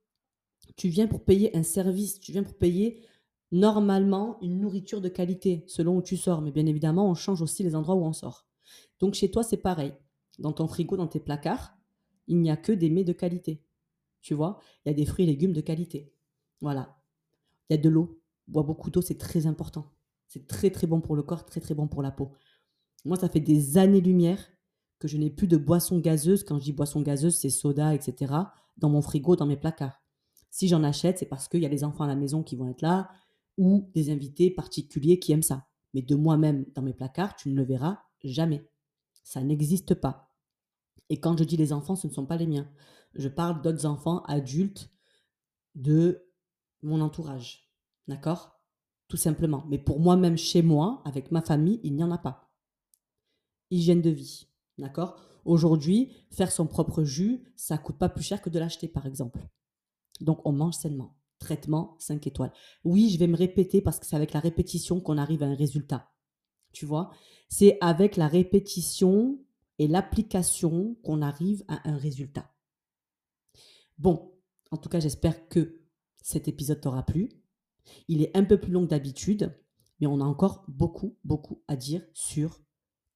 [0.74, 3.06] tu viens pour payer un service, tu viens pour payer
[3.52, 6.42] normalement une nourriture de qualité selon où tu sors.
[6.42, 8.46] Mais bien évidemment, on change aussi les endroits où on sort.
[9.00, 9.94] Donc chez toi, c'est pareil.
[10.38, 11.76] Dans ton frigo, dans tes placards,
[12.26, 13.62] il n'y a que des mets de qualité.
[14.20, 16.12] Tu vois, il y a des fruits et légumes de qualité.
[16.60, 16.96] Voilà.
[17.68, 18.20] Il y a de l'eau.
[18.48, 19.92] Bois beaucoup d'eau, c'est très important.
[20.26, 22.32] C'est très très bon pour le corps, très très bon pour la peau.
[23.04, 24.40] Moi, ça fait des années-lumière
[24.98, 26.44] que je n'ai plus de boissons gazeuses.
[26.44, 28.32] Quand je dis boissons gazeuses, c'est soda, etc.
[28.78, 30.02] dans mon frigo, dans mes placards.
[30.50, 32.68] Si j'en achète, c'est parce qu'il y a les enfants à la maison qui vont
[32.68, 33.10] être là,
[33.56, 35.66] ou des invités particuliers qui aiment ça.
[35.92, 38.68] Mais de moi-même dans mes placards, tu ne le verras jamais.
[39.22, 40.34] Ça n'existe pas.
[41.10, 42.70] Et quand je dis les enfants, ce ne sont pas les miens.
[43.14, 44.90] Je parle d'autres enfants adultes
[45.74, 46.26] de
[46.82, 47.70] mon entourage.
[48.08, 48.60] D'accord?
[49.08, 49.64] Tout simplement.
[49.68, 52.50] Mais pour moi-même, chez moi, avec ma famille, il n'y en a pas.
[53.70, 54.48] Hygiène de vie.
[54.78, 55.16] D'accord?
[55.44, 59.46] Aujourd'hui, faire son propre jus, ça coûte pas plus cher que de l'acheter, par exemple.
[60.20, 61.16] Donc, on mange sainement.
[61.44, 62.52] Traitement 5 étoiles.
[62.84, 65.54] Oui, je vais me répéter parce que c'est avec la répétition qu'on arrive à un
[65.54, 66.10] résultat.
[66.72, 67.10] Tu vois?
[67.50, 69.38] C'est avec la répétition
[69.78, 72.50] et l'application qu'on arrive à un résultat.
[73.98, 74.32] Bon,
[74.70, 75.82] en tout cas, j'espère que
[76.22, 77.28] cet épisode t'aura plu.
[78.08, 79.54] Il est un peu plus long que d'habitude,
[80.00, 82.62] mais on a encore beaucoup, beaucoup à dire sur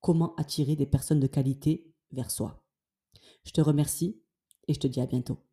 [0.00, 2.62] comment attirer des personnes de qualité vers soi.
[3.44, 4.20] Je te remercie
[4.68, 5.47] et je te dis à bientôt.